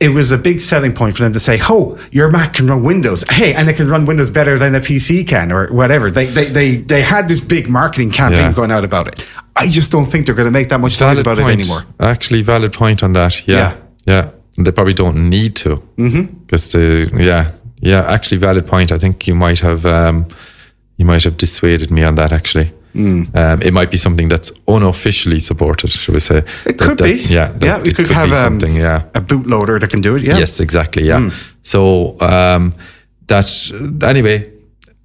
[0.01, 2.83] It was a big selling point for them to say, "Oh, your Mac can run
[2.83, 3.23] Windows.
[3.29, 6.45] Hey, and it can run Windows better than a PC can, or whatever." They they
[6.45, 8.53] they, they had this big marketing campaign Yeah.
[8.53, 9.25] going out about it.
[9.55, 11.49] I just don't think they're going to make that much noise about point.
[11.49, 11.83] it anymore.
[11.99, 13.47] Actually, valid point on that.
[13.47, 13.75] Yeah.
[14.05, 14.31] Yeah.
[14.57, 15.75] And they probably don't need to.
[15.95, 17.17] Because mm-hmm.
[17.17, 17.51] the, yeah.
[17.79, 18.03] Yeah.
[18.07, 18.91] Actually, valid point.
[18.91, 20.27] I think you might have, um,
[20.97, 22.71] you might have dissuaded me on that actually.
[22.93, 23.35] Mm.
[23.35, 26.37] Um, it might be something that's unofficially supported, should we say?
[26.39, 27.33] It That- could that- be.
[27.33, 27.51] Yeah.
[27.51, 27.81] that yeah.
[27.81, 28.75] We it could, have um, something.
[28.75, 29.03] Yeah.
[29.15, 30.23] a bootloader that can do it.
[30.23, 30.37] Yeah.
[30.39, 31.03] Yes, exactly.
[31.07, 31.19] Yeah.
[31.19, 31.29] Hmm.
[31.63, 32.73] So um,
[33.27, 33.71] that's
[34.03, 34.45] anyway.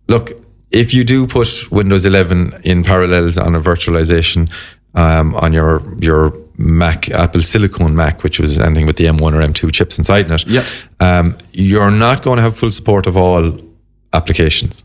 [0.08, 0.30] Look,
[0.70, 4.48] if you do put Windows 11 in parallels on a virtualization
[4.94, 9.42] um, on your your Mac, Apple Silicon Mac, which was anything with the M1 or
[9.42, 10.64] M2 chips inside it, Yep.
[11.00, 13.52] um, you're not going to have full support of all
[14.12, 14.84] applications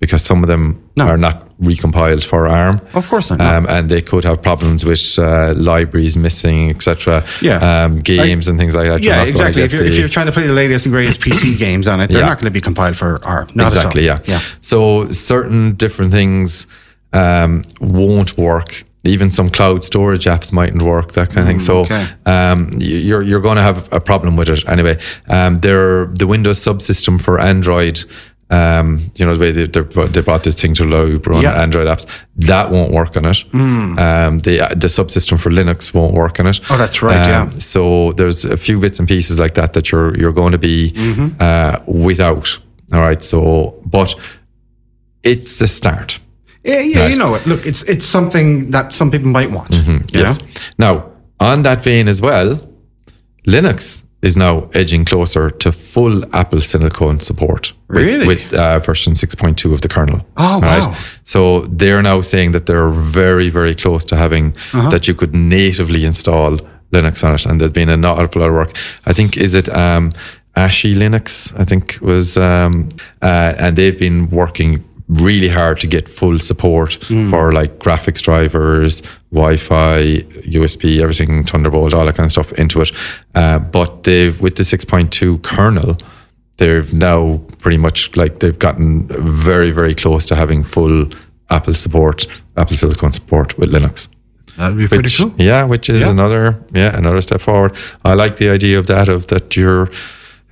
[0.00, 1.06] because some of them No.
[1.06, 2.80] are not recompiled for ARM.
[2.94, 3.40] Of course not.
[3.40, 7.24] Um, and they could have problems with uh, libraries missing, etc.
[7.42, 7.58] Yeah.
[7.84, 9.02] Um, games and things like that.
[9.02, 9.62] You're Yeah, exactly.
[9.62, 12.10] If you're, if you're trying to play the latest and greatest PC games on it,
[12.10, 12.26] they're Yeah.
[12.26, 13.48] not going to be compiled for ARM.
[13.54, 14.24] Not exactly At all.
[14.26, 14.34] yeah.
[14.34, 14.40] Yeah.
[14.60, 16.66] so certain different things
[17.12, 21.82] um, won't work even some cloud storage apps mightn't work that kind of thing so
[21.84, 22.06] Mm, okay.
[22.26, 26.58] um, you're, you're going to have a problem with it anyway um, they're, the windows
[26.58, 28.00] subsystem for android
[28.50, 31.42] um, you know the way they, they're- brought this thing to allow you to run
[31.42, 31.54] Yeah.
[31.54, 31.62] Mm.
[31.64, 36.40] android apps that won't work on it um, the, the subsystem for linux won't work
[36.40, 37.58] on it Oh, that's right, Um, yeah.
[37.58, 40.92] so there's a few bits and pieces like that that you're you're going to be
[40.92, 41.28] Mm-hmm.
[41.40, 42.58] uh, without.
[42.94, 43.22] All right.
[43.22, 44.14] So, but
[45.22, 46.20] it's a start.
[46.64, 47.10] Yeah, yeah, Right.
[47.12, 47.46] you know it.
[47.46, 49.70] Look, it's it's something that some people might want.
[49.72, 50.04] Mm-hmm.
[50.18, 50.38] Yes.
[50.40, 50.46] know?
[50.78, 52.58] Now, on that vein as well,
[53.46, 57.74] Linux is now edging closer to full Apple Silicon support.
[57.88, 58.26] With- Really?
[58.26, 60.20] With uh, version 6.2 of the kernel.
[60.36, 60.94] Oh, wow.
[61.24, 64.90] So they're now saying that they're very, very close to having Uh-huh.
[64.90, 66.58] that you could natively install
[66.92, 67.46] Linux on it.
[67.46, 68.72] And there's been an awful lot of work.
[69.06, 70.12] I think, is it um,
[70.54, 71.52] Asahi Linux?
[71.58, 72.88] I think was, um,
[73.22, 77.30] uh, and they've been working really hard to get full support Hmm.
[77.30, 82.90] for like graphics drivers, Wi-Fi, USB, everything, Thunderbolt, all that kind of stuff into it.
[83.34, 85.96] Uh, but they've with the 6.2 kernel,
[86.58, 89.06] they've now pretty much like they've gotten
[89.44, 91.06] very, very close to having full
[91.50, 94.08] Apple support, Apple Silicon support with Linux.
[94.58, 95.32] That'd be pretty Which, cool.
[95.38, 96.10] Yeah, which is Yeah.
[96.10, 97.72] another yeah another step forward.
[98.04, 99.88] I like the idea of that of that you're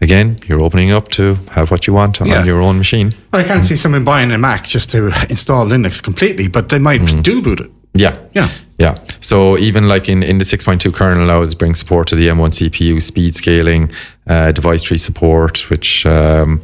[0.01, 2.39] again you're opening up to have what you want Yeah.
[2.41, 3.13] on your own machine.
[3.33, 7.01] I can't see someone buying a Mac just to install Linux completely, but they might
[7.03, 7.23] Mm-hmm.
[7.23, 7.71] dual boot it.
[7.95, 8.15] Yeah.
[8.33, 8.49] Yeah.
[8.79, 8.99] Yeah.
[9.21, 12.51] So even like in, in the 6.2 kernel now, it brings support to the M1
[12.51, 13.91] CPU, speed scaling,
[14.27, 16.63] uh, device tree support, which um,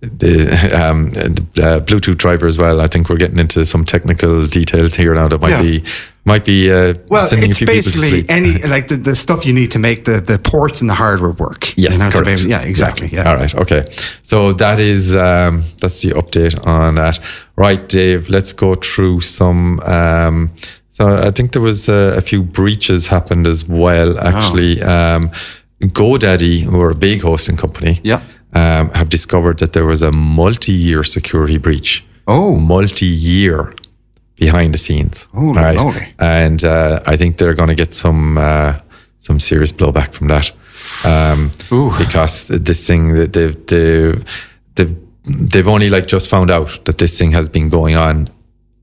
[0.00, 0.42] the,
[0.78, 2.80] um, the uh, Bluetooth driver as well.
[2.82, 5.62] I think we're getting into some technical details here now that might Yeah.
[5.62, 5.84] be
[6.26, 9.14] might be uh, Well, sending a it's few people to basically any like the, the
[9.14, 11.76] stuff you need to make the, the ports and the hardware work.
[11.76, 12.40] Yes, You know, be correct.
[12.40, 13.08] able- yeah, exactly.
[13.08, 13.28] Yeah.
[13.30, 13.54] All right.
[13.54, 13.84] Okay.
[14.22, 17.18] So that is um, that's the update on that.
[17.56, 18.28] Right, Dave.
[18.30, 20.50] Let's go through some um,
[20.94, 24.16] So I think there was uh, a few breaches happened as well.
[24.18, 25.28] Actually, um,
[25.82, 28.20] GoDaddy, who are a big hosting company, Yeah.
[28.52, 32.04] um, have discovered that there was a multi-year security breach.
[32.26, 32.54] Oh.
[32.54, 33.74] multi-year
[34.36, 35.28] behind the scenes.
[35.34, 36.14] Holy moly.
[36.18, 38.78] And uh, I think they're going to get some uh,
[39.18, 40.52] some serious blowback from that,
[41.04, 41.50] um,
[41.98, 44.24] because this thing that they've they've
[44.76, 44.96] they've
[45.52, 48.28] they've only like just found out that this thing has been going on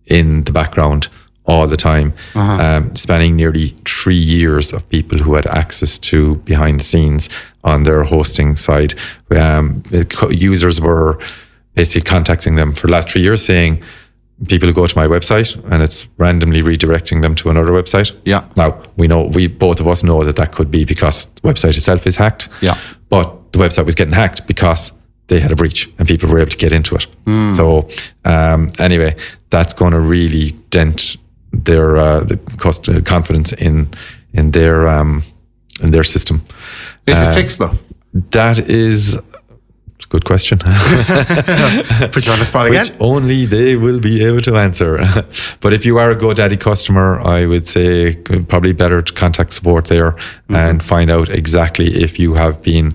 [0.05, 1.07] in the background
[1.51, 2.63] all the time, Uh-huh.
[2.65, 6.17] um, spanning nearly three years of people who had access to
[6.51, 7.29] behind the scenes
[7.63, 8.93] on their hosting side.
[9.29, 9.83] Um,
[10.49, 11.19] users were
[11.75, 13.83] basically contacting them for the last three years saying,
[14.47, 18.11] people who go to my website and it's randomly redirecting them to another website.
[18.25, 18.41] Yeah.
[18.57, 21.77] Now, we know, we both of us know that that could be because the website
[21.77, 22.49] itself is hacked.
[22.61, 22.75] Yeah.
[23.09, 24.93] But the website was getting hacked because
[25.27, 27.05] they had a breach and people were able to get into it.
[27.27, 27.51] Hmm.
[27.51, 27.87] So,
[28.25, 29.15] um, anyway,
[29.51, 31.17] that's going to really dent
[31.53, 33.87] their uh, the cost, uh, confidence in
[34.33, 35.23] in their um,
[35.81, 36.41] in their system.
[37.07, 37.73] Is Uh, it fixed though?
[38.31, 40.57] That is a good question.
[42.11, 42.85] Put you on the spot again.
[42.85, 44.97] Which only they will be able to answer.
[45.61, 48.15] but if you are a GoDaddy customer, I would say
[48.47, 50.15] probably better to contact support there
[50.49, 52.93] and find out exactly if you have been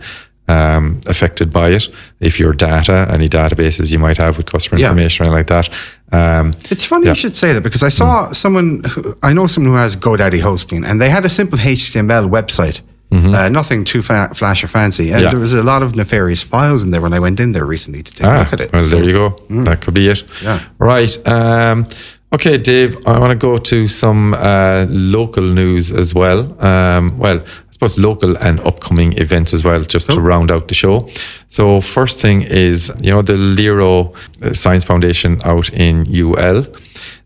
[0.49, 1.89] um, affected by it.
[2.21, 4.89] If your data, any databases you might have with customer Yeah.
[4.89, 5.69] information or anything like that.
[6.13, 7.11] Um, It's funny Yeah.
[7.13, 10.41] you should say that because I saw someone, who, I know someone who has GoDaddy
[10.41, 12.81] hosting, and they had a simple HTML website,
[13.13, 15.23] uh, nothing too fa- flash or fancy, and Mm-hmm.
[15.25, 15.31] Yeah.
[15.31, 18.03] there was a lot of nefarious files in there when I went in there recently
[18.03, 18.73] to take a Ah, look at it.
[18.73, 19.37] well, So- there you go.
[19.65, 20.23] That could be it.
[20.43, 20.59] Yeah.
[20.79, 21.17] Right.
[21.27, 21.87] Um,
[22.33, 26.41] okay, Dave, I want to go to some uh, local news as well.
[26.61, 27.41] Um, well,
[27.77, 31.07] suppose local and upcoming events as well, just to round out the show.
[31.49, 36.65] So, first thing is, you know, the Lero uh, Science Foundation out in UL.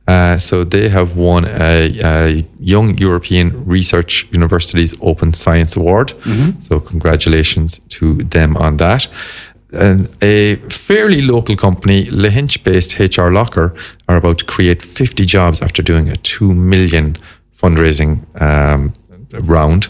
[0.09, 6.14] Uh, so they have won a, a Young European Research Universities Open Science Award.
[6.59, 9.07] So congratulations to them on that.
[9.72, 13.72] And a fairly local company, Lahinch-based HR Locker,
[14.09, 17.16] are about to create 50 jobs after doing a 2 million
[17.57, 18.92] fundraising um,
[19.45, 19.89] round.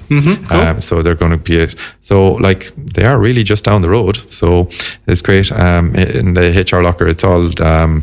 [0.51, 1.74] Um, so they're going to be it.
[2.01, 4.16] So like they are really just down the road.
[4.32, 4.68] So
[5.07, 5.51] it's great.
[5.53, 8.03] Um, in the HR Locker, it's all um,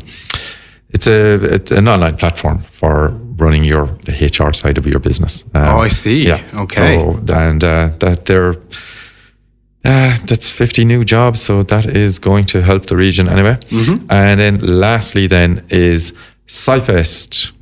[0.89, 5.43] it's a it's an online platform for running your the HR side of your business.
[5.53, 6.27] Um, Oh, I see.
[6.27, 6.41] Yeah.
[6.57, 6.97] Okay.
[6.97, 8.55] So and uh, that they're.
[9.85, 13.53] Uh, that's 50 new jobs, so that is going to help the region anyway.
[13.69, 14.11] Mm-hmm.
[14.11, 16.11] And then lastly, then is
[16.47, 17.53] SciFest,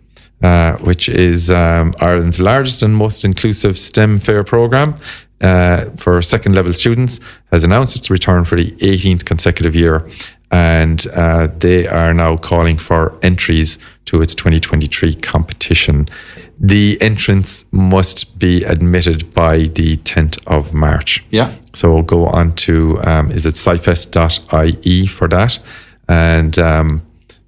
[0.46, 4.94] uh, which is um, Ireland's largest and most inclusive STEM fair program
[5.42, 7.20] uh, for second level students,
[7.52, 10.08] has announced its return for the 18th consecutive year.
[10.52, 16.08] And uh, they are now calling for entries to its 2023 competition.
[16.60, 21.26] The entrants must be admitted by the 10th of March.
[21.32, 21.56] Yeah.
[21.74, 25.60] So we'll go on to, um, is it scifest.ie for that?
[26.08, 27.05] And um,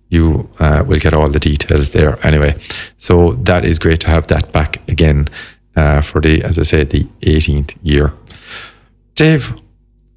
[0.10, 2.56] you uh, will get all the details there anyway.
[2.98, 5.28] So that is great to have that back again
[5.76, 8.14] uh, for the, as I said, the 18th year.
[9.16, 9.54] Dave,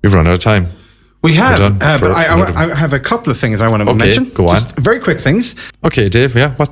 [0.02, 0.66] we've run out of time.
[1.22, 3.88] We have, uh, but I, I, I have a couple of things I want to
[3.90, 4.30] Okay, mention.
[4.30, 4.50] go on.
[4.50, 5.54] Just very quick things.
[5.84, 6.70] Okay, Dave, yeah, what?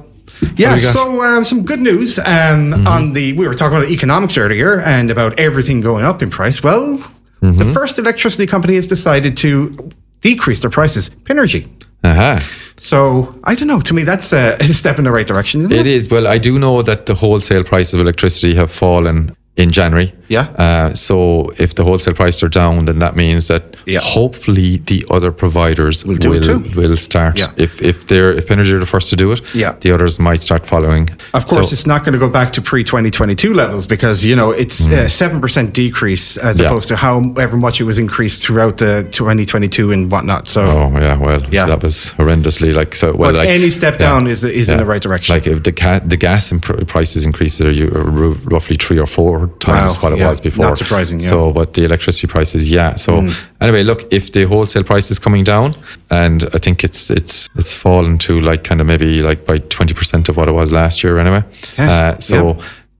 [0.57, 0.93] Yeah, what do we got?
[0.93, 3.35] so um, some good news um, on the.
[3.35, 6.63] We were talking about economics earlier and about everything going up in price.
[6.63, 6.97] Well,
[7.41, 9.91] the first electricity company has decided to
[10.23, 11.11] decrease their prices.
[11.11, 11.69] Pinergy.
[12.05, 12.39] Aha.
[12.77, 13.81] So I don't know.
[13.81, 15.81] To me, that's a, a step in the right direction, isn't it?
[15.81, 16.11] It is.
[16.11, 20.13] Well, I do know that the wholesale prices of electricity have fallen in January.
[20.29, 20.43] Yeah.
[20.59, 24.01] Uh, so if the wholesale prices are down, then that means that Yeah.
[24.03, 26.59] hopefully the other providers will do it too.
[26.77, 27.39] will start.
[27.39, 27.49] Yeah.
[27.57, 29.73] If if they're if Pinergy are the first to do it, Yeah.
[29.81, 31.09] the others might start following.
[31.35, 34.37] Of course, So- it's not going to go back to pre 2022 levels because, you
[34.37, 36.59] know, it's a 7% decrease as.
[36.61, 36.67] Yeah.
[36.69, 40.49] opposed to however much it was increased throughout the 2022 and whatnot.
[40.49, 41.67] So, Oh yeah, well, Yeah.
[41.67, 43.07] that was horrendously like so.
[43.13, 45.35] Well, but like any step down is, is in the right direction.
[45.35, 48.99] Like if the ca- the gas in pr- prices increases are you are roughly three
[48.99, 50.29] or four times Wow, what it yeah.
[50.29, 50.67] was before.
[50.67, 51.29] Not surprising, yeah.
[51.31, 52.97] So, but the electricity prices, yeah.
[52.97, 53.47] So Mm.
[53.61, 55.75] anyway, look, if the wholesale price is coming down,
[56.11, 59.95] and I think it's it's it's fallen to like kind of maybe like by twenty
[59.95, 61.43] percent of what it was last year anyway.
[61.75, 62.57] Okay, Uh, so.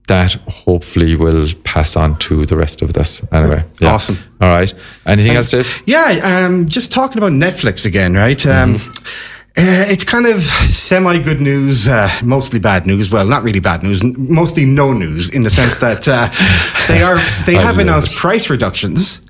[0.09, 0.33] That
[0.65, 3.23] hopefully will pass on to the rest of this.
[3.31, 3.93] Anyway, yeah.
[3.93, 4.17] Awesome.
[4.41, 4.73] All right.
[5.05, 5.83] Anything else, Dave?
[5.85, 8.47] Yeah, um, just talking about Netflix again, right?
[8.47, 8.79] Um,
[9.59, 13.11] uh, it's kind of semi good news, uh, mostly bad news.
[13.11, 16.29] Well, not really bad news, mostly no news in the sense that uh,
[16.87, 19.21] they are they have announced price reductions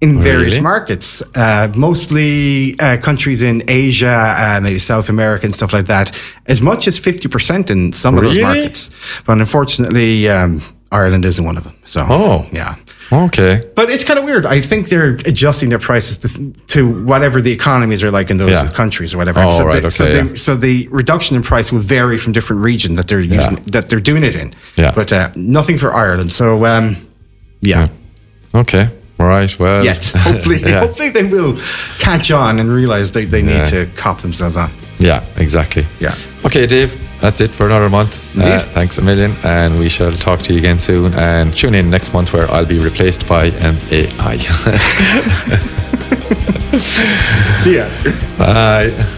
[0.00, 0.62] in various Really?
[0.62, 6.16] markets, uh, mostly uh, countries in Asia, uh, maybe South America and stuff like that,
[6.46, 8.90] as much as 50% in some of those markets.
[9.26, 10.60] But unfortunately, um,
[10.92, 11.74] Ireland isn't one of them.
[11.84, 12.46] So, Oh.
[12.52, 12.76] yeah.
[13.10, 13.62] Okay.
[13.74, 14.44] But it's kind of weird.
[14.44, 18.50] I think they're adjusting their prices to, to whatever the economies are like in those
[18.62, 18.70] Yeah.
[18.72, 19.40] countries or whatever.
[19.40, 22.32] Oh, so, right, the, so, okay, the, so the reduction in price will vary from
[22.32, 24.52] different region that they're using that they're doing it in.
[24.76, 24.92] Yeah.
[24.94, 26.30] But uh, nothing for Ireland.
[26.32, 26.96] So um,
[27.62, 27.88] yeah.
[28.54, 28.88] Okay.
[29.18, 29.58] All right.
[29.58, 29.84] Well.
[29.84, 30.80] Yet hopefully, yeah.
[30.80, 31.56] hopefully they will
[31.98, 33.64] catch on and realize they, they need Yeah.
[33.64, 34.70] to cop themselves on.
[34.98, 35.24] Yeah.
[35.36, 35.86] Exactly.
[35.98, 36.14] Yeah.
[36.44, 36.96] Okay, Dave.
[37.20, 38.18] That's it for another month.
[38.38, 38.74] Uh, Indeed.
[38.74, 41.14] thanks a million, and we shall talk to you again soon.
[41.14, 44.36] And tune in next month where I'll be replaced by an AI.
[47.58, 47.88] See ya.
[48.38, 49.14] Bye.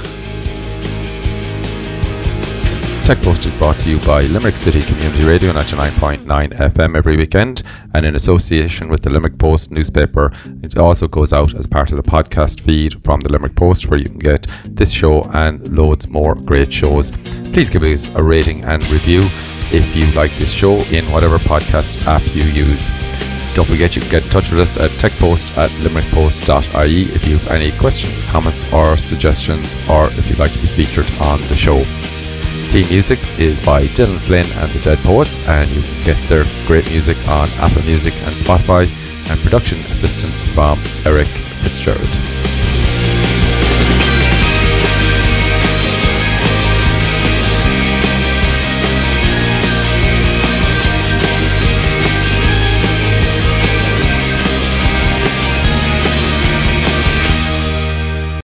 [3.11, 7.65] TechPost is brought to you by Limerick City Community Radio on 9.9 FM every weekend
[7.93, 10.31] and in association with the Limerick Post newspaper.
[10.63, 13.99] It also goes out as part of the podcast feed from the Limerick Post where
[13.99, 17.11] you can get this show and loads more great shows.
[17.53, 19.23] Please give us a rating and review
[19.73, 22.91] if you like this show in whatever podcast app you use.
[23.57, 27.39] Don't forget you can get in touch with us at techpost at limerickpost.ie if you
[27.39, 31.57] have any questions, comments or suggestions or if you'd like to be featured on the
[31.57, 31.83] show.
[32.71, 36.45] Theme music is by Dylan Flynn and the Dead Poets, and you can get their
[36.67, 38.87] great music on Apple Music and Spotify,
[39.31, 41.29] and production assistance from Eric
[41.63, 42.40] Fitzgerald.